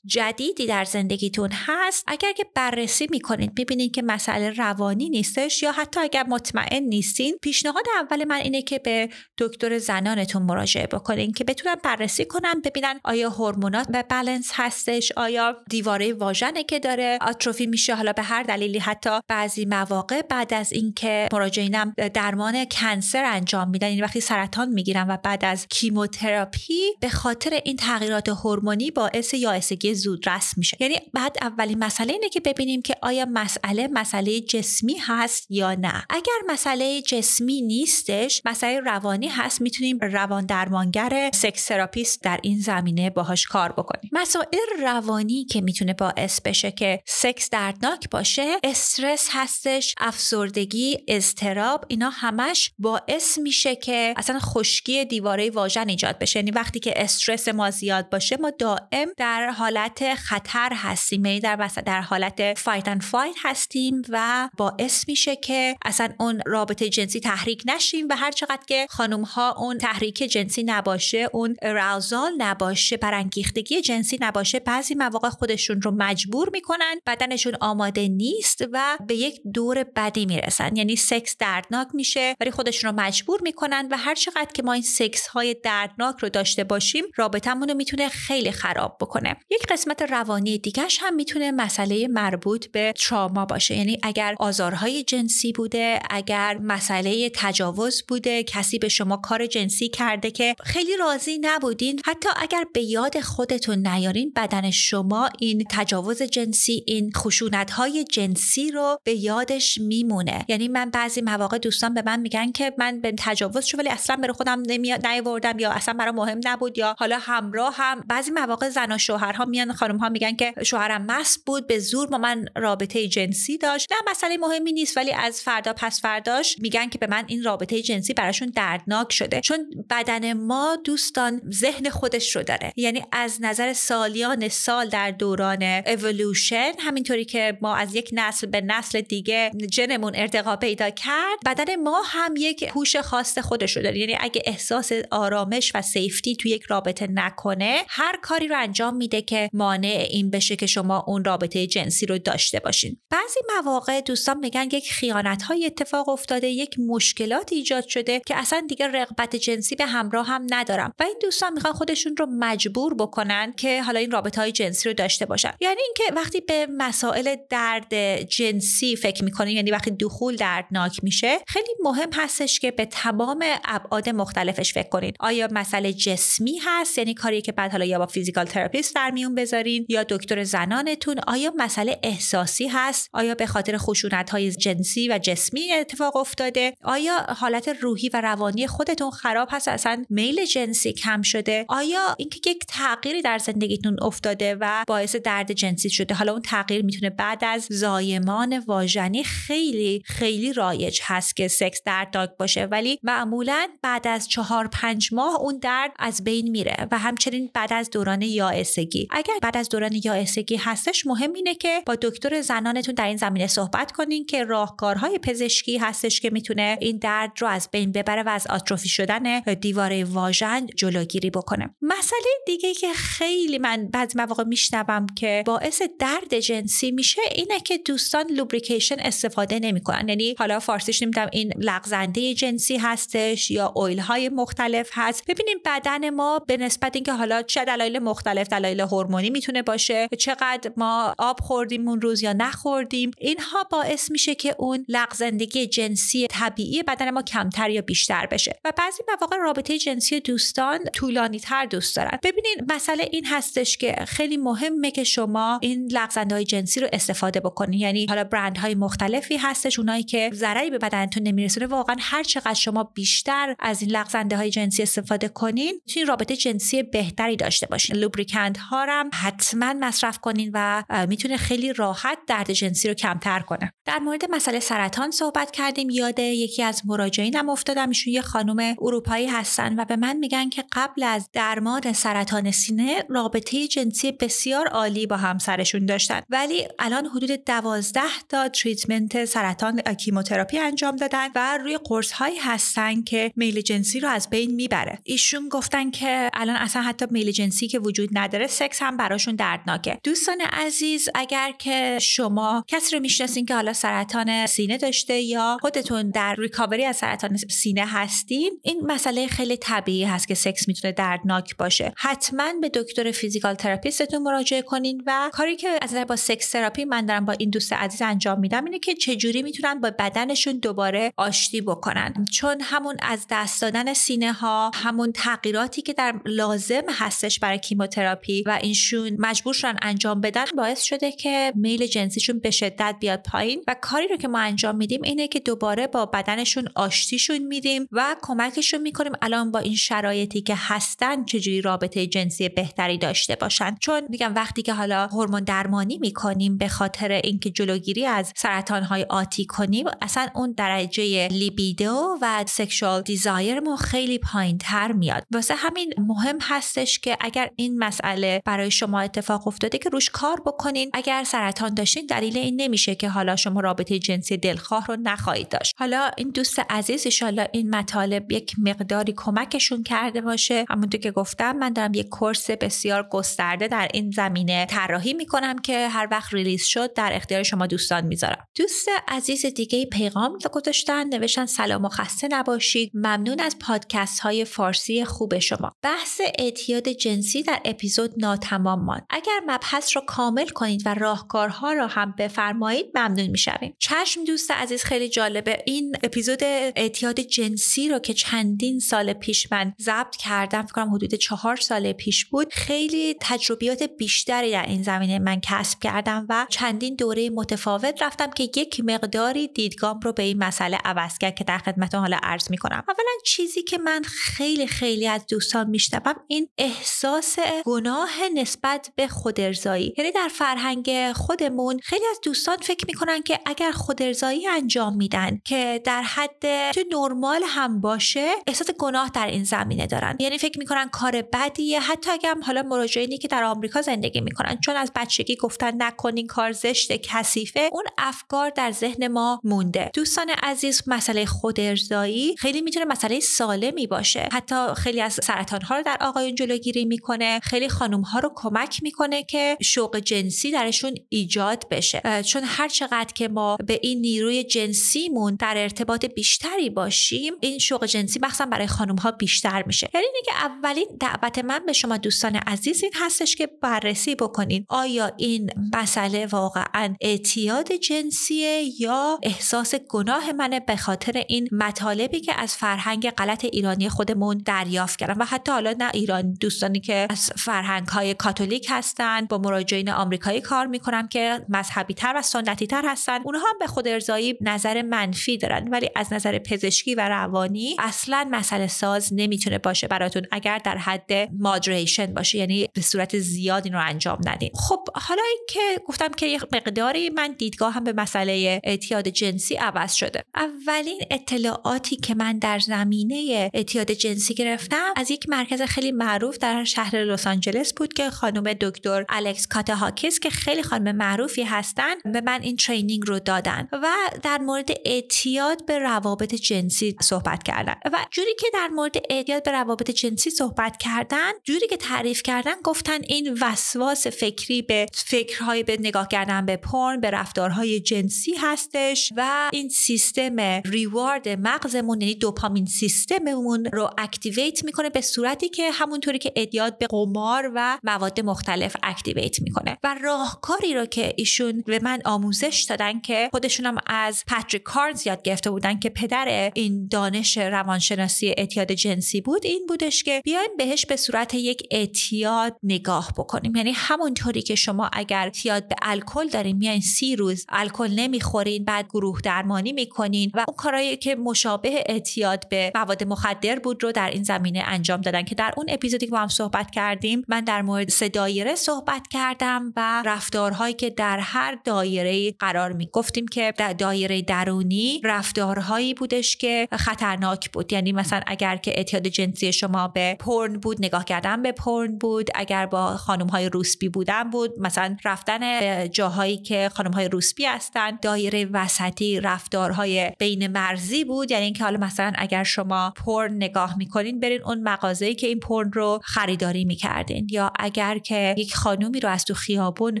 جدیدی 0.06 0.66
در 0.66 0.84
زندگیتون 0.84 1.50
هست 1.52 2.04
اگر 2.06 2.32
که 2.32 2.46
بررسی 2.54 3.06
می‌کنید 3.10 3.54
ببینید 3.54 3.94
که 3.94 4.02
مسئله 4.02 4.50
روانی 4.50 5.08
نیستش 5.08 5.62
یا 5.62 5.72
حتی 5.72 6.00
اگر 6.00 6.24
مطمئن 6.28 6.82
نیستین 6.82 7.38
پیشنهاد 7.42 7.84
اول 8.00 8.24
من 8.24 8.36
اینه 8.36 8.62
که 8.62 8.78
به 8.78 9.08
دکتر 9.38 9.78
زنانتون 9.78 10.42
مراجعه 10.42 10.86
بکنین 10.86 11.32
که 11.32 11.44
بتونن 11.44 11.74
بررسی 11.84 12.24
کنن 12.24 12.60
ببینن 12.64 13.00
آیا 13.04 13.30
هورمونات 13.30 13.88
به 13.88 14.02
بالانس 14.02 14.50
هستش 14.54 15.12
آیا 15.16 15.56
دیواره 15.70 16.12
واژنه 16.12 16.64
که 16.64 16.78
داره 16.78 17.18
آتروفی 17.20 17.66
میشه 17.66 17.94
حالا 17.94 18.12
به 18.12 18.22
هر 18.22 18.42
دلیلی 18.42 18.78
حتی 18.78 19.10
بعضی 19.28 19.63
مواقع 19.66 20.22
بعد 20.22 20.54
از 20.54 20.72
اینکه 20.72 21.28
مراجعینم 21.32 21.94
درمان 22.14 22.64
cancer 22.64 23.24
انجام 23.24 23.70
میدن 23.70 23.86
این 23.86 23.96
یعنی 23.96 24.06
وقتی 24.06 24.20
سرطان 24.20 24.68
می‌گیرن 24.68 25.06
و 25.10 25.16
بعد 25.16 25.44
از 25.44 25.66
chemotherapy 25.70 26.80
به 27.00 27.08
خاطر 27.08 27.60
این 27.64 27.76
تغییرات 27.76 28.28
هورمونی 28.28 28.90
باعث 28.90 29.34
یائسگی 29.34 29.94
زودرس 29.94 30.58
میشه. 30.58 30.76
یعنی 30.80 30.96
بعد 31.12 31.36
اولین 31.40 31.84
مسئله 31.84 32.12
اینه 32.12 32.28
که 32.28 32.40
ببینیم 32.40 32.82
که 32.82 32.94
آیا 33.02 33.26
مسئله 33.32 33.88
مسئله 33.92 34.40
جسمی 34.40 34.96
هست 35.00 35.50
یا 35.50 35.74
نه. 35.74 36.04
اگر 36.10 36.32
مسئله 36.48 37.02
جسمی 37.02 37.62
نیستش 37.62 38.42
مسئله 38.44 38.80
روانی 38.80 39.28
هست 39.28 39.60
می‌تونیم 39.60 39.98
روان 40.02 40.46
درمانگر 40.46 41.30
sex 41.34 41.64
therapist 41.66 42.22
در 42.22 42.40
این 42.42 42.60
زمینه 42.60 43.10
باهاش 43.10 43.46
کار 43.46 43.72
بکنیم. 43.72 44.10
مسائل 44.12 44.82
روانی 44.82 45.44
که 45.44 45.60
می‌تونه 45.60 45.92
باعث 45.94 46.40
بشه 46.40 46.70
که 46.70 47.02
سکس 47.06 47.50
دردناک 47.50 48.10
باشه 48.10 48.56
استرس 48.64 49.28
هستش 49.54 49.94
افسردگی 49.98 50.98
اضطراب 51.08 51.84
اینا 51.88 52.10
همش 52.10 52.72
باعث 52.78 53.38
میشه 53.38 53.76
که 53.76 54.14
اصلا 54.16 54.38
خشکی 54.38 55.04
دیواره 55.04 55.50
واژن 55.50 55.88
ایجاد 55.88 56.18
بشه. 56.18 56.38
یعنی 56.38 56.50
وقتی 56.50 56.80
که 56.80 56.92
استرس 56.96 57.48
ما 57.48 57.70
زیاد 57.70 58.10
باشه 58.10 58.36
ما 58.36 58.50
دائم 58.50 59.08
در 59.16 59.50
حالت 59.50 60.14
خطر 60.14 60.72
هستیم. 60.72 61.24
یعنی 61.24 61.40
در 61.40 61.70
در 61.86 62.00
حالت 62.00 62.58
fight 62.58 62.88
and 62.88 63.02
flight 63.02 63.34
هستیم 63.42 64.02
و 64.08 64.48
باعث 64.58 65.08
میشه 65.08 65.36
که 65.36 65.76
اصلا 65.84 66.08
اون 66.20 66.40
رابطه 66.46 66.88
جنسی 66.88 67.20
تحریک 67.20 67.62
نشیم 67.66 68.06
و 68.10 68.16
هر 68.16 68.30
چقدر 68.30 68.62
که 68.68 68.86
خانم 68.90 69.22
ها 69.22 69.54
اون 69.58 69.78
تحریک 69.78 70.16
جنسی 70.16 70.62
نباشه 70.62 71.28
اون 71.32 71.56
arousal 71.62 72.32
نباشه 72.38 72.96
برانگیختگی 72.96 73.80
جنسی 73.80 74.18
نباشه 74.20 74.60
بعضی 74.60 74.94
مواقع 74.94 75.28
خودشون 75.28 75.82
رو 75.82 75.90
مجبور 75.90 76.50
می‌کنن 76.52 77.00
بدنشون 77.06 77.54
آماده 77.60 78.08
نیست 78.08 78.64
و 78.72 78.98
به 79.06 79.14
یک 79.14 79.40
دور 79.54 79.84
بدی 79.96 80.26
می‌رسن. 80.26 80.76
یعنی 80.76 80.96
سکس 80.96 81.36
دردناک 81.38 81.88
میشه 81.94 82.36
ولی 82.40 82.50
خودشون 82.50 82.90
رو 82.90 82.96
مجبور 83.00 83.40
می‌کنن 83.42 83.88
و 83.90 83.96
هر 83.96 84.14
چقدر 84.14 84.50
که 84.54 84.62
ما 84.62 84.72
این 84.72 84.82
سکس 84.82 85.26
های 85.26 85.56
دردناک 85.64 86.16
رو 86.20 86.28
داشته 86.28 86.64
باشیم 86.64 87.04
رابطمون 87.16 87.68
رو 87.68 87.74
می‌تونه 87.74 88.08
خیلی 88.08 88.52
خراب 88.52 88.96
بکنه. 89.00 89.36
یک 89.50 89.66
قسمت 89.68 90.02
روانی 90.02 90.58
دیگهش 90.58 90.98
هم 91.00 91.14
می‌تونه 91.14 91.52
مسئله 91.52 92.08
مربوط 92.08 92.66
به 92.66 92.92
تراما 92.92 93.44
باشه. 93.44 93.76
یعنی 93.76 93.98
اگر 94.02 94.34
آزارهای 94.38 95.02
جنسی 95.02 95.52
بوده 95.52 95.98
اگر 96.10 96.58
مسئله 96.62 97.30
تجاوز 97.34 98.02
بوده 98.08 98.42
کسی 98.42 98.78
به 98.78 98.88
شما 98.88 99.16
کار 99.16 99.46
جنسی 99.46 99.88
کرده 99.88 100.30
که 100.30 100.54
خیلی 100.64 100.96
راضی 100.96 101.38
نبودین 101.40 102.00
حتی 102.04 102.28
اگر 102.36 102.64
به 102.74 102.80
یاد 102.82 103.20
خودتون 103.20 103.86
نیارین 103.86 104.32
بدن 104.36 104.70
شما 104.70 105.28
این 105.38 105.64
تجاوز 105.70 106.22
جنسی 106.22 106.84
این 106.86 107.10
خشونت 107.16 107.70
های 107.70 108.04
جنسی 108.04 108.70
رو 108.70 108.98
به 109.04 109.14
یادش 109.34 109.78
میمونه. 109.80 110.44
یعنی 110.48 110.68
من 110.68 110.90
بعضی 110.90 111.20
مواقع 111.20 111.58
دوستان 111.58 111.94
به 111.94 112.02
من 112.06 112.20
میگن 112.20 112.52
که 112.52 112.72
من 112.78 113.00
به 113.00 113.14
تجاوز 113.18 113.64
شو 113.64 113.78
ولی 113.78 113.88
اصلا 113.88 114.16
برای 114.16 114.32
خودم 114.32 114.62
نیوردم 115.04 115.58
یا 115.58 115.70
اصلا 115.70 115.94
برای 115.94 116.12
مهم 116.12 116.40
نبود 116.44 116.78
یا 116.78 116.96
حالا 116.98 117.18
همراه 117.20 117.74
هم. 117.76 118.00
بعضی 118.08 118.30
مواقع 118.30 118.68
زن 118.68 118.92
و 118.92 118.98
شوهرها 118.98 119.44
میان 119.44 119.72
خانم 119.72 119.98
ها 119.98 120.08
میگن 120.08 120.36
که 120.36 120.54
شوهرم 120.62 121.06
مست 121.06 121.44
بود 121.44 121.66
به 121.66 121.78
زور 121.78 122.06
با 122.06 122.18
من 122.18 122.44
رابطه 122.56 123.08
جنسی 123.08 123.58
داشت. 123.58 123.92
نه 123.92 123.98
مسئله 124.10 124.36
مهمی 124.36 124.72
نیست 124.72 124.96
ولی 124.96 125.12
از 125.12 125.40
فردا 125.40 125.72
پس 125.72 126.00
فرداش 126.02 126.56
میگن 126.58 126.88
که 126.88 126.98
به 126.98 127.06
من 127.06 127.24
این 127.26 127.42
رابطه 127.42 127.82
جنسی 127.82 128.14
براشون 128.14 128.48
دردناک 128.48 129.12
شده. 129.12 129.40
چون 129.40 129.66
بدن 129.90 130.32
ما 130.32 130.78
دوستان 130.84 131.40
ذهن 131.50 131.90
خودش 131.90 132.36
رو 132.36 132.42
داره. 132.42 132.72
یعنی 132.76 133.02
از 133.12 133.38
نظر 133.42 133.72
سالیان 133.72 134.48
سال 134.48 134.88
در 134.88 135.10
دوران 135.10 135.62
اولوشن 135.62 136.72
همینطوری 136.78 137.24
که 137.24 137.58
ما 137.62 137.76
از 137.76 137.94
یک 137.94 138.10
نسل 138.12 138.46
به 138.46 138.60
نسل 138.60 139.00
دیگه 139.00 139.23
جنمون 139.70 140.12
ارتقا 140.14 140.56
پیدا 140.56 140.90
کرد 140.90 141.38
بدن 141.46 141.76
ما 141.76 142.02
هم 142.06 142.34
یک 142.38 142.62
هوش 142.62 142.96
خاص 142.96 143.38
خودش 143.38 143.76
رو 143.76 143.82
داره. 143.82 143.98
یعنی 143.98 144.16
اگه 144.20 144.42
احساس 144.44 144.92
آرامش 145.10 145.72
و 145.74 145.82
سیفتی 145.82 146.36
توی 146.36 146.50
یک 146.50 146.62
رابطه 146.62 147.06
نکنه 147.06 147.84
هر 147.88 148.18
کاری 148.22 148.48
رو 148.48 148.58
انجام 148.58 148.96
میده 148.96 149.22
که 149.22 149.50
مانع 149.52 150.06
این 150.10 150.30
بشه 150.30 150.56
که 150.56 150.66
شما 150.66 151.04
اون 151.06 151.24
رابطه 151.24 151.66
جنسی 151.66 152.06
رو 152.06 152.18
داشته 152.18 152.60
باشین. 152.60 153.00
بعضی 153.10 153.40
مواقع 153.56 154.00
دوستان 154.00 154.38
میگن 154.38 154.68
یک 154.72 154.92
خیانت 154.92 155.42
های 155.42 155.66
اتفاق 155.66 156.08
افتاده 156.08 156.48
یک 156.48 156.78
مشکلات 156.78 157.52
ایجاد 157.52 157.88
شده 157.88 158.20
که 158.26 158.36
اصلا 158.36 158.66
دیگه 158.68 158.88
رغبت 158.88 159.36
جنسی 159.36 159.76
به 159.76 159.86
همراه 159.86 160.26
هم 160.26 160.46
ندارم. 160.50 160.92
و 161.00 161.02
این 161.02 161.16
دوستان 161.22 161.52
می‌خوان 161.52 161.72
خودشون 161.72 162.16
رو 162.16 162.26
مجبور 162.26 162.94
بکنن 162.94 163.52
که 163.56 163.82
حالا 163.82 164.00
این 164.00 164.10
رابطه 164.10 164.40
های 164.40 164.52
جنسی 164.52 164.88
رو 164.88 164.94
داشته 164.94 165.26
باشن. 165.26 165.52
یعنی 165.60 165.80
اینکه 165.82 166.14
وقتی 166.14 166.40
به 166.40 166.66
مسائل 166.76 167.36
درد 167.50 168.22
جنسی 168.22 168.96
فکر 169.04 169.24
می‌کنین 169.24 169.56
یعنی 169.56 169.70
وقتی 169.70 169.90
دخول 169.90 170.36
دردناک 170.36 171.04
میشه 171.04 171.38
خیلی 171.46 171.70
مهم 171.84 172.10
هستش 172.14 172.60
که 172.60 172.70
به 172.70 172.86
تمام 172.86 173.44
ابعاد 173.64 174.08
مختلفش 174.08 174.72
فکر 174.72 174.88
کنید. 174.88 175.16
آیا 175.20 175.48
مسئله 175.52 175.92
جسمی 175.92 176.58
هست؟ 176.58 176.98
یعنی 176.98 177.14
کاری 177.14 177.42
که 177.42 177.52
بعد 177.52 177.72
حالا 177.72 177.84
یا 177.84 177.98
با 177.98 178.06
physical 178.06 178.44
therapist 178.46 178.94
در 178.94 179.10
میون 179.10 179.34
بذارین 179.34 179.86
یا 179.88 180.02
دکتر 180.02 180.44
زنانتون. 180.44 181.16
آیا 181.26 181.52
مسئله 181.56 182.00
احساسی 182.02 182.68
هست؟ 182.68 183.10
آیا 183.12 183.34
به 183.34 183.46
خاطر 183.46 183.76
خشونت 183.78 184.30
های 184.30 184.50
جنسی 184.50 185.08
و 185.08 185.18
جسمی 185.18 185.72
اتفاق 185.72 186.16
افتاده؟ 186.16 186.74
آیا 186.84 187.16
حالت 187.16 187.68
روحی 187.68 188.08
و 188.08 188.20
روانی 188.20 188.66
خودتون 188.66 189.10
خراب 189.10 189.48
هست؟ 189.50 189.68
اصلا 189.68 190.04
میل 190.10 190.44
جنسی 190.44 190.92
کم 190.92 191.22
شده؟ 191.22 191.64
آیا 191.68 192.14
اینکه 192.18 192.50
یک 192.50 192.64
تغییری 192.68 193.22
در 193.22 193.38
زندگیتون 193.38 193.96
افتاده 194.02 194.56
و 194.60 194.84
باعث 194.86 195.16
درد 195.16 195.52
جنسی 195.52 195.90
شده؟ 195.90 196.14
حالا 196.14 196.32
اون 196.32 196.42
تغییر 196.42 196.84
می‌تونه 196.84 197.10
بعد 197.10 197.44
از 197.44 197.66
زایمان 197.70 198.64
واژنی 198.96 199.24
خیلی 199.24 200.02
خیلی 200.04 200.52
رایج 200.52 201.00
هست 201.02 201.36
که 201.36 201.48
سکس 201.48 201.82
دردناک 201.84 202.30
باشه. 202.38 202.64
ولی 202.64 202.98
معمولا 203.02 203.68
بعد 203.82 204.06
از 204.06 204.28
چهار 204.28 204.68
پنج 204.72 205.08
ماه 205.12 205.40
اون 205.40 205.58
درد 205.58 205.92
از 205.98 206.24
بین 206.24 206.50
میره 206.50 206.88
و 206.92 206.98
همچنین 206.98 207.50
بعد 207.54 207.72
از 207.72 207.90
دوران 207.90 208.22
یائسگی. 208.22 209.08
اگر 209.10 209.34
بعد 209.42 209.56
از 209.56 209.68
دوران 209.68 210.00
یائسگی 210.04 210.56
هستش 210.56 211.06
مهم 211.06 211.32
اینه 211.32 211.54
که 211.54 211.82
با 211.86 211.94
دکتر 211.94 212.40
زنانتون 212.40 212.94
در 212.94 213.06
این 213.06 213.16
زمینه 213.16 213.46
صحبت 213.46 213.92
کنین 213.92 214.26
که 214.26 214.44
راهکارهای 214.44 215.18
پزشکی 215.18 215.78
هستش 215.78 216.20
که 216.20 216.30
می‌تونه 216.30 216.78
این 216.80 216.98
درد 216.98 217.32
رو 217.38 217.48
از 217.48 217.68
بین 217.72 217.92
ببره 217.92 218.22
و 218.22 218.28
از 218.28 218.46
آتروفی 218.46 218.88
شدن 218.88 219.40
دیواره 219.40 220.04
واژن 220.04 220.66
جلوگیری 220.76 221.30
بکنه. 221.30 221.74
مسئله 221.82 222.30
دیگه 222.46 222.74
که 222.74 222.92
خیلی 222.92 223.58
من 223.58 223.88
بعضی 223.92 224.18
مواقع 224.18 224.44
میشنوم 224.44 225.06
که 225.16 225.42
باعث 225.46 225.82
درد 225.98 226.38
جنسی 226.38 226.90
میشه 226.90 227.20
اینه 227.34 227.60
که 227.60 227.78
دوستان 227.78 228.26
لوبریکیشن 228.30 228.83
استفاده 228.92 229.58
نمی‌کنن. 229.58 230.08
یعنی 230.08 230.34
حالا 230.38 230.60
فارسیش 230.60 231.02
نمی‌دونم 231.02 231.28
این 231.32 231.52
لغزنده 231.58 232.34
جنسی 232.34 232.76
هستش 232.76 233.50
یا 233.50 233.72
اویل 233.76 233.98
های 233.98 234.28
مختلف 234.28 234.90
هست. 234.92 235.24
ببینیم 235.28 235.58
بدن 235.64 236.10
ما 236.10 236.38
به 236.38 236.56
نسبت 236.56 236.96
اینکه 236.96 237.12
حالا 237.12 237.42
چه 237.42 237.64
دلایل 237.64 237.98
مختلف 237.98 238.48
دلایل 238.48 238.80
هورمونی 238.80 239.30
می‌تونه 239.30 239.62
باشه 239.62 240.08
چقدر 240.18 240.70
ما 240.76 241.14
آب 241.18 241.40
خوردیم 241.40 241.88
اون 241.88 242.00
روز 242.00 242.22
یا 242.22 242.32
نخوردیم 242.32 243.10
اینها 243.18 243.64
باعث 243.70 244.10
میشه 244.10 244.34
که 244.34 244.54
اون 244.58 244.84
لغزندگی 244.88 245.66
جنسی 245.66 246.26
طبیعی 246.26 246.82
بدن 246.82 247.10
ما 247.10 247.22
کمتر 247.22 247.70
یا 247.70 247.82
بیشتر 247.82 248.26
بشه. 248.26 248.58
و 248.64 248.72
بعضی 248.78 249.02
مواقع 249.08 249.36
رابطه 249.36 249.78
جنسی 249.78 250.20
دوستان 250.20 250.78
طولانی 250.92 251.40
تر 251.40 251.64
دوست 251.64 251.96
دارن. 251.96 252.18
ببینین 252.22 252.56
مسئله 252.70 253.08
این 253.12 253.26
هستش 253.26 253.76
که 253.76 253.96
خیلی 254.08 254.36
مهمه 254.36 254.90
که 254.90 255.04
شما 255.04 255.58
این 255.62 255.88
لغزنده 255.92 256.34
های 256.34 256.44
جنسی 256.44 256.80
رو 256.80 256.88
استفاده 256.92 257.40
بکنین. 257.40 257.80
یعنی 257.80 258.06
حالا 258.06 258.24
برند 258.24 258.58
های 258.58 258.73
مختلفی 258.74 259.36
هستش 259.36 259.78
اونایی 259.78 260.02
که 260.02 260.30
ضرری 260.34 260.70
به 260.70 260.78
بدنتون 260.78 261.22
نمیرسونه. 261.22 261.66
واقعا 261.66 261.96
هر 262.00 262.22
چقدر 262.22 262.54
شما 262.54 262.84
بیشتر 262.84 263.56
از 263.58 263.82
این 263.82 263.90
لغزنده 263.90 264.36
های 264.36 264.50
جنسی 264.50 264.82
استفاده 264.82 265.28
کنین 265.28 265.80
می‌تونین 265.86 266.08
رابطه 266.08 266.36
جنسی 266.36 266.82
بهتری 266.82 267.36
داشته 267.36 267.66
باشین. 267.66 267.96
لوبریکانت 267.96 268.58
ها 268.58 268.86
هم 268.88 269.10
حتما 269.12 269.74
مصرف 269.80 270.18
کنین 270.18 270.50
و 270.54 270.84
می‌تونه 271.08 271.36
خیلی 271.36 271.72
راحت 271.72 272.18
درد 272.26 272.52
جنسی 272.52 272.88
رو 272.88 272.94
کمتر 272.94 273.40
کنه. 273.40 273.72
در 273.84 273.98
مورد 273.98 274.30
مسئله 274.30 274.60
سرطان 274.60 275.10
صحبت 275.10 275.50
کردیم. 275.50 275.90
یاد 275.90 276.18
یکی 276.18 276.62
از 276.62 276.82
مراجعینم 276.86 277.48
افتادم 277.48 277.88
ایشون 277.88 278.12
یه 278.12 278.22
خانم 278.22 278.76
اروپایی 278.80 279.26
هستن 279.26 279.80
و 279.80 279.84
به 279.84 279.96
من 279.96 280.16
میگن 280.16 280.48
که 280.48 280.64
قبل 280.72 281.02
از 281.02 281.28
درمان 281.32 281.92
سرطان 281.92 282.50
سینه 282.50 283.04
رابطه 283.08 283.68
جنسی 283.68 284.12
بسیار 284.12 284.66
عالی 284.66 285.06
با 285.06 285.16
همسرشون 285.16 285.86
داشتن. 285.86 286.20
ولی 286.30 286.68
الان 286.78 287.06
حدود 287.06 287.44
دوازده 287.44 288.00
تا 288.28 288.48
treatment 288.64 289.24
سرطان 289.24 289.80
chemotherapy 289.80 290.58
انجام 290.58 290.96
دادن 290.96 291.28
و 291.34 291.58
روی 291.58 291.78
قرص 291.84 292.12
هایی 292.12 292.38
هستن 292.38 293.02
که 293.02 293.32
میل 293.36 293.60
جنسی 293.60 294.00
رو 294.00 294.08
از 294.08 294.30
بین 294.30 294.54
می‌بره. 294.54 294.98
ایشون 295.02 295.48
گفتن 295.48 295.90
که 295.90 296.30
الان 296.32 296.56
اصلا 296.56 296.82
حتی 296.82 297.06
میل 297.10 297.30
جنسی 297.30 297.68
که 297.68 297.78
وجود 297.78 298.08
نداره 298.12 298.46
سکس 298.46 298.82
هم 298.82 298.96
براشون 298.96 299.36
دردناکه. 299.36 299.98
دوستان 300.04 300.40
عزیز 300.40 301.08
اگر 301.14 301.52
که 301.58 301.98
شما 302.02 302.64
کسی 302.68 302.96
رو 302.96 303.02
می‌شناسین 303.02 303.46
که 303.46 303.54
حالا 303.54 303.72
سرطان 303.72 304.46
سینه 304.46 304.78
داشته 304.78 305.20
یا 305.20 305.58
خودتون 305.60 306.10
در 306.10 306.34
ریکاوری 306.38 306.84
از 306.84 306.96
سرطان 306.96 307.36
سینه 307.36 307.86
هستین 307.86 308.60
این 308.62 308.80
مسئله 308.86 309.26
خیلی 309.26 309.56
طبیعی 309.56 310.04
هست 310.04 310.28
که 310.28 310.34
سکس 310.34 310.68
می‌تونه 310.68 310.92
دردناک 310.92 311.56
باشه. 311.56 311.94
حتما 311.96 312.52
به 312.60 312.68
دکتر 312.68 313.10
physical 313.10 313.54
therapist 313.54 314.05
تون 314.05 314.22
مراجعه 314.22 314.62
کنین 314.62 315.02
و 315.06 315.30
کاری 315.32 315.56
که 315.56 315.78
از 315.82 315.94
با 315.94 316.16
sex 316.16 316.50
therapy 316.50 316.84
من 316.84 317.06
دارم 317.06 317.24
با 317.24 317.32
این 317.38 317.50
دوست 317.50 317.72
عزیز 317.72 318.02
انجام 318.02 318.40
میدم 318.40 318.53
اینه 318.62 318.78
که 318.78 318.94
چجوری 318.94 319.42
می‌تونن 319.42 319.80
با 319.80 319.90
بدنشون 319.98 320.52
دوباره 320.52 321.12
آشتی 321.16 321.60
بکنن. 321.60 322.14
چون 322.32 322.56
همون 322.60 322.96
از 323.02 323.26
دست 323.30 323.62
دادن 323.62 323.94
سینه 323.94 324.32
ها 324.32 324.70
همون 324.74 325.12
تغییراتی 325.12 325.82
که 325.82 325.92
در 325.92 326.14
لازم 326.26 326.82
هستش 326.90 327.38
برای 327.38 327.58
chemotherapy 327.58 328.42
و 328.42 328.58
ایشون 328.62 329.16
مجبور 329.18 329.54
شدن 329.54 329.76
انجام 329.82 330.20
بدن 330.20 330.44
باعث 330.56 330.82
شده 330.82 331.12
که 331.12 331.52
میل 331.56 331.86
جنسیشون 331.86 332.38
به 332.38 332.50
شدت 332.50 332.96
بیاد 333.00 333.22
پایین. 333.32 333.62
و 333.66 333.76
کاری 333.80 334.08
رو 334.08 334.16
که 334.16 334.28
ما 334.28 334.38
انجام 334.38 334.76
میدیم 334.76 335.02
اینه 335.02 335.28
که 335.28 335.40
دوباره 335.40 335.86
با 335.86 336.06
بدنشون 336.06 336.68
آشتیشون 336.74 337.38
میدیم 337.38 337.88
و 337.92 338.16
کمکشون 338.22 338.80
می‌کنیم 338.80 339.12
الان 339.22 339.50
با 339.50 339.58
این 339.58 339.76
شرایطی 339.76 340.40
که 340.40 340.54
هستن 340.56 341.24
چجوری 341.24 341.60
رابطه 341.60 342.06
جنسی 342.06 342.48
بهتری 342.48 342.98
داشته 342.98 343.36
باشن. 343.36 343.76
چون 343.80 344.02
میگم 344.08 344.34
وقتی 344.34 344.62
که 344.62 344.72
حالا 344.72 345.06
هورمون 345.06 345.44
درمانی 345.44 345.98
می‌کنیم 345.98 346.58
به 346.58 346.68
خاطر 346.68 347.12
اینکه 347.12 347.50
جلوگیری 347.50 348.06
از 348.06 348.32
سرطان 348.44 348.82
های 348.82 349.06
آتی 349.10 349.44
کنیم. 349.44 349.86
اصلا 350.02 350.28
اون 350.34 350.52
درجه 350.52 351.28
libido 351.28 352.18
و 352.22 352.44
sexual 352.46 353.02
desire 353.02 353.51
مون 353.51 353.76
خیلی 353.76 354.18
پایین 354.18 354.58
تر 354.58 354.92
میاد. 354.92 355.24
واسه 355.30 355.54
همین 355.54 355.94
مهم 355.98 356.38
هستش 356.42 356.98
که 356.98 357.16
اگر 357.20 357.50
این 357.56 357.78
مسئله 357.78 358.42
برای 358.44 358.70
شما 358.70 359.00
اتفاق 359.00 359.48
افتاده 359.48 359.78
که 359.78 359.88
روش 359.88 360.10
کار 360.10 360.40
بکنین. 360.46 360.90
اگر 360.92 361.24
سرطان 361.24 361.74
داشتین 361.74 362.06
دلیل 362.06 362.38
این 362.38 362.60
نمیشه 362.60 362.94
که 362.94 363.08
حالا 363.08 363.36
شما 363.36 363.60
رابطه 363.60 363.98
جنسی 363.98 364.36
دلخواه 364.36 364.86
رو 364.86 364.96
نخواهید 365.02 365.48
داشت. 365.48 365.74
حالا 365.78 366.10
این 366.16 366.30
دوست 366.30 366.58
عزیز 366.70 367.22
ان 367.22 367.46
این 367.52 367.74
مطالب 367.74 368.32
یک 368.32 368.54
مقداری 368.58 369.14
کمکشون 369.16 369.82
کرده 369.82 370.20
باشه. 370.20 370.64
همونطور 370.68 371.00
که 371.00 371.10
گفتم 371.10 371.56
من 371.56 371.72
دارم 371.72 371.94
یک 371.94 372.08
کورس 372.08 372.50
بسیار 372.50 373.08
گسترده 373.10 373.68
در 373.68 373.88
این 373.94 374.10
زمینه 374.10 374.66
طراحی 374.66 375.12
می‌کنم 375.14 375.58
که 375.58 375.88
هر 375.88 376.08
وقت 376.10 376.34
ریلیز 376.34 376.64
شد 376.64 376.92
در 376.92 377.10
اختیار 377.14 377.42
شما 377.42 377.66
دوستان 377.66 378.06
می‌ذارم. 378.06 378.33
دارم. 378.34 378.48
دوست 378.54 378.88
عزیز 379.08 379.46
دیگه 379.46 379.86
پیغام 379.86 380.38
گذاشتن 380.52 381.08
نوشتن 381.08 381.46
سلام 381.46 381.84
و 381.84 381.88
خسته 381.88 382.28
نباشید. 382.30 382.90
ممنون 382.94 383.40
از 383.40 383.56
پادکست 383.58 384.20
های 384.20 384.44
فارسی 384.44 385.04
خوب 385.04 385.38
شما. 385.38 385.72
بحث 385.82 386.20
اعتیاد 386.38 386.88
جنسی 386.88 387.42
در 387.42 387.60
اپیزود 387.64 388.10
ناتمام 388.16 388.84
ماند. 388.84 389.06
اگر 389.10 389.40
مبحث 389.46 389.96
رو 389.96 390.02
کامل 390.06 390.46
کنید 390.46 390.82
و 390.86 390.94
راهکارها 390.94 391.72
را 391.72 391.86
هم 391.86 392.14
بفرمایید 392.18 392.86
ممنون 392.94 393.26
می‌شویم. 393.26 393.76
چشم 393.78 394.24
دوست 394.24 394.50
عزیز 394.50 394.84
خیلی 394.84 395.08
جالبه. 395.08 395.62
این 395.66 395.96
اپیزود 396.02 396.44
اعتیاد 396.44 397.20
جنسی 397.20 397.88
رو 397.88 397.98
که 397.98 398.14
چندین 398.14 398.78
سال 398.78 399.12
پیش 399.12 399.52
من 399.52 399.72
ضبط 399.80 400.16
کردم 400.16 400.62
فکر 400.62 400.72
کنم 400.72 400.94
حدود 400.94 401.14
چهار 401.14 401.56
سال 401.56 401.92
پیش 401.92 402.24
بود 402.24 402.52
خیلی 402.52 403.16
تجربیات 403.20 403.82
بیشتری 403.82 404.50
در 404.50 404.66
این 404.66 404.82
زمینه 404.82 405.18
من 405.18 405.40
کسب 405.40 405.78
کردم 405.78 406.26
و 406.28 406.46
چندین 406.50 406.94
دوره 406.94 407.30
متفاوت 407.30 408.02
رفتم 408.02 408.13
که 408.36 408.42
یک 408.42 408.80
مقداری 408.84 409.48
دیدگام 409.48 410.00
رو 410.00 410.12
به 410.12 410.22
این 410.22 410.38
مسئله 410.38 410.78
عوض 410.84 411.18
کرد 411.18 411.34
که 411.34 411.44
در 411.44 411.58
خدمتتون 411.58 412.00
حالا 412.00 412.18
عرض 412.22 412.50
می‌کنم. 412.50 412.84
اولا 412.88 413.10
چیزی 413.26 413.62
که 413.62 413.78
من 413.78 414.02
خیلی 414.02 414.66
خیلی 414.66 415.08
از 415.08 415.26
دوستان 415.26 415.70
میشنوم 415.70 416.14
این 416.28 416.48
احساس 416.58 417.36
گناه 417.64 418.28
نسبت 418.34 418.90
به 418.96 419.08
خودارضایی 419.08 419.94
یعنی 419.98 420.12
در 420.12 420.28
فرهنگ 420.28 421.12
خودمون 421.12 421.80
خیلی 421.82 422.04
از 422.10 422.20
دوستان 422.22 422.56
فکر 422.56 422.86
می‌کنن 422.88 423.22
که 423.22 423.40
اگر 423.46 423.70
خودارضایی 423.70 424.48
انجام 424.48 424.96
میدن 424.96 425.40
که 425.44 425.80
در 425.84 426.02
حد 426.02 426.70
تو 426.72 426.80
نرمال 426.92 427.42
هم 427.46 427.80
باشه 427.80 428.32
احساس 428.46 428.70
گناه 428.70 429.10
در 429.14 429.26
این 429.26 429.44
زمینه 429.44 429.86
دارن. 429.86 430.16
یعنی 430.20 430.38
فکر 430.38 430.58
می‌کنن 430.58 430.88
کار 430.88 431.22
بدیه. 431.22 431.80
حتی 431.80 432.10
اگر 432.10 432.34
حالا 432.46 432.62
مراجعینی 432.62 433.18
که 433.18 433.28
در 433.28 433.44
آمریکا 433.44 433.82
زندگی 433.82 434.20
می‌کنن 434.20 434.58
چون 434.64 434.76
از 434.76 434.92
بچگی 434.96 435.36
گفتن 435.36 435.82
نکنین 435.82 436.26
کار 436.26 436.52
زشت 436.52 436.92
کثیفه 436.92 437.68
اون 437.72 437.84
افکار 438.04 438.50
در 438.50 438.70
ذهن 438.72 439.08
ما 439.08 439.40
مونده. 439.44 439.90
دوستان 439.94 440.30
عزیز 440.42 440.82
مسئله 440.86 441.26
خودارضایی 441.26 442.36
خیلی 442.36 442.60
می‌تونه 442.60 442.86
مسئله 442.86 443.20
سالمی 443.20 443.86
باشه. 443.86 444.28
حتی 444.32 444.74
خیلی 444.76 445.00
از 445.00 445.18
سرطان 445.22 445.62
ها 445.62 445.76
رو 445.76 445.82
در 445.82 445.96
آقایون 446.00 446.34
جلوگیری 446.34 446.84
می‌کنه. 446.84 447.40
خیلی 447.42 447.68
خانم 447.68 448.00
ها 448.00 448.18
رو 448.18 448.32
کمک 448.36 448.82
می‌کنه 448.82 449.22
که 449.22 449.56
شوق 449.62 449.96
جنسی 449.96 450.50
درشون 450.50 450.94
ایجاد 451.08 451.68
بشه. 451.70 452.22
چون 452.26 452.42
هر 452.44 452.68
چقدر 452.68 453.12
که 453.14 453.28
ما 453.28 453.56
به 453.56 453.80
این 453.82 454.00
نیروی 454.00 454.44
جنسیمون 454.44 455.34
در 455.34 455.54
ارتباط 455.56 456.04
بیشتری 456.04 456.70
باشیم 456.70 457.34
این 457.40 457.58
شوق 457.58 457.84
جنسی 457.84 458.18
مخصوصا 458.22 458.46
برای 458.46 458.66
خانم 458.66 458.96
ها 458.96 459.10
بیشتر 459.10 459.62
میشه. 459.66 459.88
یعنی 459.94 460.06
اینه 460.06 460.18
که 460.24 460.32
اولین 460.44 460.86
دعوت 461.00 461.38
من 461.38 461.66
به 461.66 461.72
شما 461.72 461.96
دوستان 461.96 462.36
عزیز 462.36 462.82
این 462.82 462.92
هستش 462.94 463.36
که 463.36 463.46
بررسی 463.62 464.14
بکنین. 464.14 464.66
آیا 464.68 465.12
این 465.16 465.50
مسئله 465.74 466.26
واقعا 466.26 466.94
اعتیاد 467.00 467.72
جنسیه 467.94 468.80
یا 468.80 469.18
احساس 469.22 469.74
گناه 469.74 470.32
منه 470.32 470.60
به 470.60 470.76
خاطر 470.76 471.24
این 471.28 471.48
مطالبی 471.52 472.20
که 472.20 472.40
از 472.40 472.56
فرهنگ 472.56 473.10
غلط 473.10 473.44
ایرانی 473.44 473.88
خودمون 473.88 474.38
دریافت 474.38 474.98
کردم 474.98 475.20
و 475.20 475.24
حتی 475.24 475.52
حالا 475.52 475.74
نه 475.78 475.90
ایران 475.94 476.32
دوستانی 476.32 476.80
که 476.80 477.06
از 477.10 477.30
فرهنگ 477.36 477.88
های 477.88 478.14
کاتولیک 478.14 478.66
هستن 478.70 479.24
با 479.24 479.38
مراجعین 479.38 479.90
آمریکایی 479.90 480.40
کار 480.40 480.66
می‌کنم 480.66 481.08
که 481.08 481.44
مذهبی 481.48 481.94
تر 481.94 482.12
و 482.16 482.22
سنتی 482.22 482.66
تر 482.66 482.82
هستن. 482.86 483.20
اونها 483.24 483.48
هم 483.48 483.58
به 483.58 483.66
خود 483.66 483.88
ارزایی 483.88 484.38
نظر 484.40 484.82
منفی 484.82 485.38
دارن 485.38 485.68
ولی 485.68 485.90
از 485.96 486.12
نظر 486.12 486.38
پزشکی 486.38 486.94
و 486.94 487.08
روانی 487.08 487.76
اصلا 487.78 488.28
مسئله 488.30 488.66
ساز 488.66 489.12
نمی‌تونه 489.12 489.58
باشه 489.58 489.88
براتون 489.88 490.22
اگر 490.30 490.58
در 490.58 490.76
حد 490.76 491.12
مادریشن 491.38 492.14
باشه 492.14 492.38
یعنی 492.38 492.68
به 492.74 492.80
صورت 492.80 493.18
زیاد 493.18 493.64
این 493.64 493.74
رو 493.74 493.80
انجام 493.86 494.18
ندین 494.24 494.50
خب 494.54 494.88
حالا 494.94 495.22
اینکه 495.38 495.84
گفتم 495.86 496.08
که 496.08 496.26
یه 496.26 496.38
مقداری 496.52 497.10
من 497.10 497.34
دیدگاه 497.38 497.80
به 497.84 497.92
مسئله 497.92 498.60
اعتیاد 498.64 499.08
جنسی 499.08 499.54
عوض 499.54 499.92
شده. 499.92 500.24
اولین 500.34 501.00
اطلاعاتی 501.10 501.96
که 501.96 502.14
من 502.14 502.38
در 502.38 502.58
زمینه 502.58 503.50
اعتیاد 503.54 503.90
جنسی 503.90 504.34
گرفتم 504.34 504.92
از 504.96 505.10
یک 505.10 505.28
مرکز 505.28 505.62
خیلی 505.62 505.92
معروف 505.92 506.38
در 506.38 506.64
شهر 506.64 506.96
لس 506.96 507.26
آنجلس 507.26 507.74
بود 507.74 507.92
که 507.92 508.10
خانم 508.10 508.52
دکتر 508.52 509.04
الکس 509.08 509.46
کاتهاکیس 509.46 510.20
که 510.20 510.30
خیلی 510.30 510.62
خانم 510.62 510.96
معروفی 510.96 511.42
هستن 511.42 511.94
به 512.12 512.20
من 512.20 512.42
این 512.42 512.56
ترینینگ 512.56 513.02
رو 513.06 513.18
دادن 513.18 513.68
و 513.72 513.88
در 514.22 514.38
مورد 514.38 514.70
اعتیاد 514.84 515.66
به 515.66 515.78
روابط 515.78 516.34
جنسی 516.34 516.96
صحبت 517.00 517.42
کردن. 517.42 517.74
و 517.92 518.06
جوری 518.10 518.34
که 518.40 518.46
در 518.52 518.68
مورد 518.68 518.96
اعتیاد 519.10 519.42
به 519.42 519.52
روابط 519.52 519.90
جنسی 519.90 520.30
صحبت 520.30 520.76
کردن 520.76 521.32
جوری 521.44 521.66
که 521.66 521.76
تعریف 521.76 522.22
کردن 522.22 522.54
گفتن 522.64 522.98
این 523.02 523.38
وسواس 523.40 524.06
فکری 524.06 524.62
به 524.62 524.86
فکرهای 524.94 525.62
به 525.62 525.76
نگاه 525.80 526.08
کردن 526.08 526.46
به 526.46 526.56
پرن 526.56 527.00
به 527.00 527.10
رفتارهای 527.10 527.73
جنسی 527.80 528.34
هستش 528.38 529.12
و 529.16 529.50
این 529.52 529.68
سیستم 529.68 530.36
reward 530.64 531.28
مغزمون 531.28 532.00
یعنی 532.00 532.14
دوپامین 532.14 532.66
سیستممون 532.66 533.66
رو 533.72 533.90
activate 533.98 534.64
می‌کنه 534.64 534.90
به 534.90 535.00
صورتی 535.00 535.48
که 535.48 535.70
همونطوری 535.70 536.18
که 536.18 536.32
اعتیاد 536.36 536.78
به 536.78 536.86
قمار 536.86 537.52
و 537.54 537.78
مواد 537.82 538.20
مختلف 538.20 538.76
activate 538.82 539.42
می‌کنه. 539.42 539.78
و 539.84 539.96
راهکاری 540.02 540.74
رو 540.74 540.86
که 540.86 541.14
ایشون 541.16 541.62
به 541.66 541.80
من 541.82 542.00
آموزش 542.04 542.66
دادن 542.68 543.00
که 543.00 543.28
خودشونم 543.32 543.76
از 543.86 544.24
پاتریک 544.26 544.62
کارنز 544.62 545.06
یاد 545.06 545.22
گرفته 545.22 545.50
بودن 545.50 545.78
که 545.78 545.88
پدر 545.88 546.50
این 546.54 546.88
دانش 546.88 547.38
روانشناسی 547.38 548.34
اعتیاد 548.38 548.72
جنسی 548.72 549.20
بود 549.20 549.44
این 549.44 549.66
بودش 549.68 550.02
که 550.02 550.20
بیایم 550.24 550.50
بهش 550.58 550.86
به 550.86 550.96
صورت 550.96 551.34
یک 551.34 551.62
اعتیاد 551.70 552.56
نگاه 552.62 553.12
بکنیم. 553.16 553.56
یعنی 553.56 553.72
همونطوری 553.72 554.42
که 554.42 554.54
شما 554.54 554.90
اگر 554.92 555.24
اعتیاد 555.24 555.68
به 555.68 555.74
الکل 555.82 556.28
دارین 556.28 556.56
میایین 556.56 556.80
سی 556.80 557.16
روز 557.16 557.46
الکل 557.64 557.90
نمی‌خورین 557.94 558.64
بعد 558.64 558.86
گروه 558.88 559.20
درمانی 559.20 559.72
می‌کنین 559.72 560.30
و 560.34 560.44
اون 560.48 560.56
کارهایی 560.56 560.96
که 560.96 561.16
مشابه 561.16 561.84
اعتیاد 561.86 562.48
به 562.48 562.72
مواد 562.74 563.04
مخدر 563.04 563.58
بود 563.58 563.82
رو 563.82 563.92
در 563.92 564.10
این 564.10 564.22
زمینه 564.22 564.62
انجام 564.66 565.00
دادن 565.00 565.22
که 565.22 565.34
در 565.34 565.54
اون 565.56 565.66
اپیزودی 565.68 566.06
که 566.06 566.12
با 566.12 566.18
هم 566.18 566.28
صحبت 566.28 566.70
کردیم 566.70 567.22
من 567.28 567.44
در 567.44 567.62
مورد 567.62 567.88
سه 567.88 568.08
دایره 568.08 568.54
صحبت 568.54 569.08
کردم 569.08 569.72
و 569.76 570.02
رفتارهایی 570.06 570.74
که 570.74 570.90
در 570.90 571.18
هر 571.18 571.58
دایره 571.64 572.32
قرار 572.32 572.72
می 572.72 572.88
گفتیم 572.92 573.28
که 573.28 573.54
در 573.58 573.72
دایره 573.72 574.22
درونی 574.22 575.00
رفتارهایی 575.04 575.94
بودش 575.94 576.36
که 576.36 576.68
خطرناک 576.72 577.50
بود. 577.50 577.72
یعنی 577.72 577.92
مثلا 577.92 578.20
اگر 578.26 578.56
که 578.56 578.70
اعتیاد 578.78 579.06
جنسی 579.06 579.52
شما 579.52 579.88
به 579.88 580.16
پرن 580.20 580.52
بود 580.52 580.76
نگاه 580.84 581.04
کردن 581.04 581.42
به 581.42 581.52
پرن 581.52 581.98
بود. 581.98 582.30
اگر 582.34 582.66
با 582.66 582.96
خانم 582.96 583.26
های 583.26 583.48
روسبی 583.48 583.88
بودن 583.88 584.30
بود 584.30 584.50
مثلا 584.58 584.96
رفتن 585.04 585.40
جاهایی 585.88 586.36
که 586.36 586.70
خانم 586.74 586.92
های 586.92 587.08
روسبی 587.08 587.46
هستن. 587.54 587.98
دایره 588.02 588.48
وسطی 588.52 589.20
رفتارهای 589.20 590.10
بین 590.18 590.46
مرزی 590.46 591.04
بود. 591.04 591.30
یعنی 591.30 591.44
اینکه 591.44 591.64
حالا 591.64 591.78
مثلا 591.78 592.12
اگر 592.14 592.44
شما 592.44 592.94
پرن 593.06 593.34
نگاه 593.34 593.78
می‌کنین 593.78 594.20
برین 594.20 594.42
اون 594.44 594.62
مغازه‌ای 594.62 595.14
که 595.14 595.26
این 595.26 595.40
پرن 595.40 595.72
رو 595.72 596.00
خریداری 596.04 596.64
می‌کردین. 596.64 597.26
یا 597.30 597.52
اگر 597.58 597.98
که 597.98 598.34
یک 598.38 598.54
خانومی 598.54 599.00
رو 599.00 599.08
از 599.08 599.24
تو 599.24 599.34
خیابون 599.34 600.00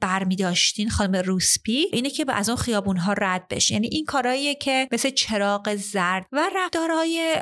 برمی 0.00 0.36
داشتین 0.36 0.90
خانم 0.90 1.16
روسپی 1.16 1.86
اینه 1.92 2.10
که 2.10 2.24
از 2.28 2.48
اون 2.48 2.58
خیابون 2.58 2.96
ها 2.96 3.12
رد 3.12 3.48
بشین. 3.48 3.74
یعنی 3.74 3.88
این 3.92 4.04
کارهاییه 4.04 4.54
که 4.54 4.88
مثل 4.92 5.10
چراغ 5.10 5.74
زرد 5.74 6.26
و 6.32 6.50
رفتارهای 6.56 7.36